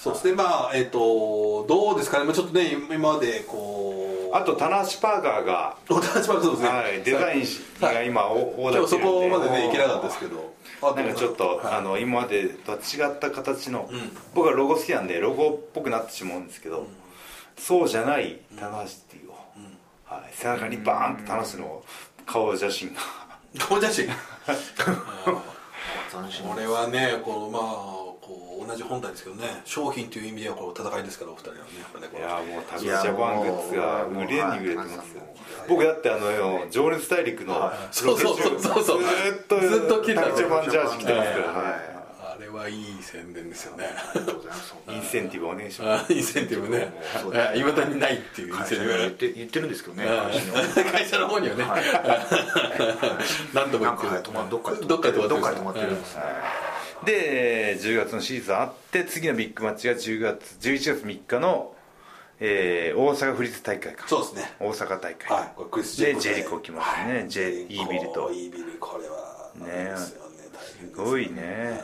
[0.06, 0.28] そうです。
[0.28, 4.36] ねまあえっ、とどうですかね、まあ、ちょっとね今までこう。
[4.36, 7.46] あと棚橋パーカーが、お立場そうですね、はい、デザイン
[7.80, 10.54] が今おオーダ今日そこまでね行けなかったですけど。
[10.82, 11.76] あなんかちょっと、はい。
[11.76, 13.88] あの今までとは違った形の、ん。
[14.34, 16.86] 僕はロゴ好きなんでロゴっぽくなってしまうんですけど、
[17.58, 19.30] そうじゃない棚橋っていう、
[20.04, 21.82] はい、背中にバーンと棚橋の
[22.26, 23.00] 顔写真が。
[23.58, 24.10] 顔写真？
[26.24, 27.62] 斬新これはねこうまあ
[28.22, 35.22] こう同じ本体ですけどね商品という意味ではこう戦いですからお二人はねやっぱねこいれやもうタグジャパングッズが無限に売れてますよ。
[35.70, 39.04] 僕だってあの情熱大陸のそうそうそうそうそう。
[39.04, 41.95] ずーっとずっと着てたタグチジャパンジャージ着てますから、はいはい
[42.36, 43.86] あれはいい宣伝ですよね。
[43.86, 44.76] ありがとうございます。
[44.90, 46.12] インセンティブお願いします。
[46.12, 46.92] あインセンティブね。
[47.56, 50.06] いまだにないっていうイン会センティブ言って言ってるんですけどね
[50.92, 51.30] 会社の。
[51.30, 51.64] 方にはね。
[53.56, 54.50] 何度も言ってる。
[54.50, 56.24] どっかで止まってるどっかで止まってるんですね。
[57.06, 61.74] で10月のシーズンあって次のビッグマッチが10月11月3日の、
[62.40, 64.54] えー大阪府立大会かそうですね。
[64.60, 65.52] 大阪大会、はい。
[65.56, 66.16] これクリスで。
[66.16, 68.30] ジェリコ来ましたね、ジェイービルと。
[68.34, 70.26] イービルこれはね。
[70.66, 71.82] すごいね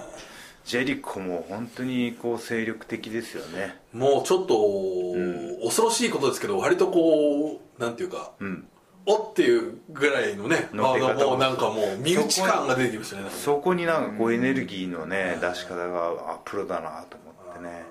[0.71, 3.75] ジェリコも本当にこう精力的ですよね。
[3.91, 8.65] もうちょっと、恐ろしいことですけど割とこうなんていうか、ん。
[9.05, 13.35] おっていうぐらいのね乗っけ方あのもうなんかもう身内感が出てきましたねなんか。
[13.35, 17.69] ねそこになんかこうエネルギーのね出し方があプロだなと思ってね。
[17.69, 17.83] ね。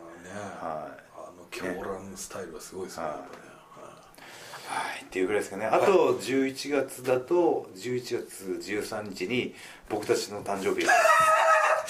[0.62, 3.26] はあの狂乱スタイルがすごいですねやっぱね。
[4.68, 5.02] はい。
[5.02, 5.66] っていうぐらいですかね。
[5.66, 9.54] あと11月だと11月13日に
[9.90, 10.90] 僕たちの誕生日あ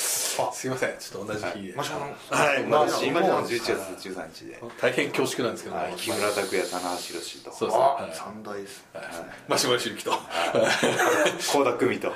[0.52, 0.94] すいません。
[0.98, 2.64] ちょっと同じ日で、マシュマロはい。
[2.64, 3.72] まあ同じ今も11同じ月
[4.08, 4.62] 13日で。
[4.80, 5.94] 大変恐縮なんですけど、はい。
[5.94, 7.52] 木村拓哉棚橋宏と。
[7.52, 8.24] そうですね。
[8.24, 8.84] 三大です
[9.48, 10.12] マシュマロシルキと。
[10.12, 12.12] 倖田來未と。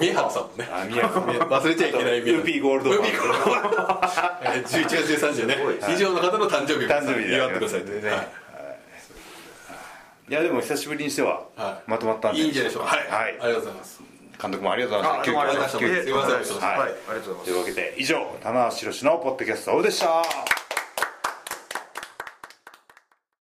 [0.00, 0.68] 宮原さんもね。
[0.70, 4.46] あ宮古忘れちゃいけないウーピーゴールドウーピーゴールドバン。
[4.56, 5.56] えー11月13日はね
[5.94, 8.10] 以上の方の誕生日を誕生日で祝ってくださいとね。
[8.10, 8.28] はい。
[10.26, 11.90] いやでも久しぶりにしてははい。
[11.90, 12.40] まとまったんで。
[12.40, 12.96] いいんじゃないでしょうか。
[12.96, 13.30] はい、はい。
[13.30, 15.32] ありがとうございます監督もありがとうございました。
[15.32, 16.58] ありがとうございました。
[17.22, 17.44] とうございます。
[17.44, 20.63] というわけで以上棚橋宏のポッドキャストでした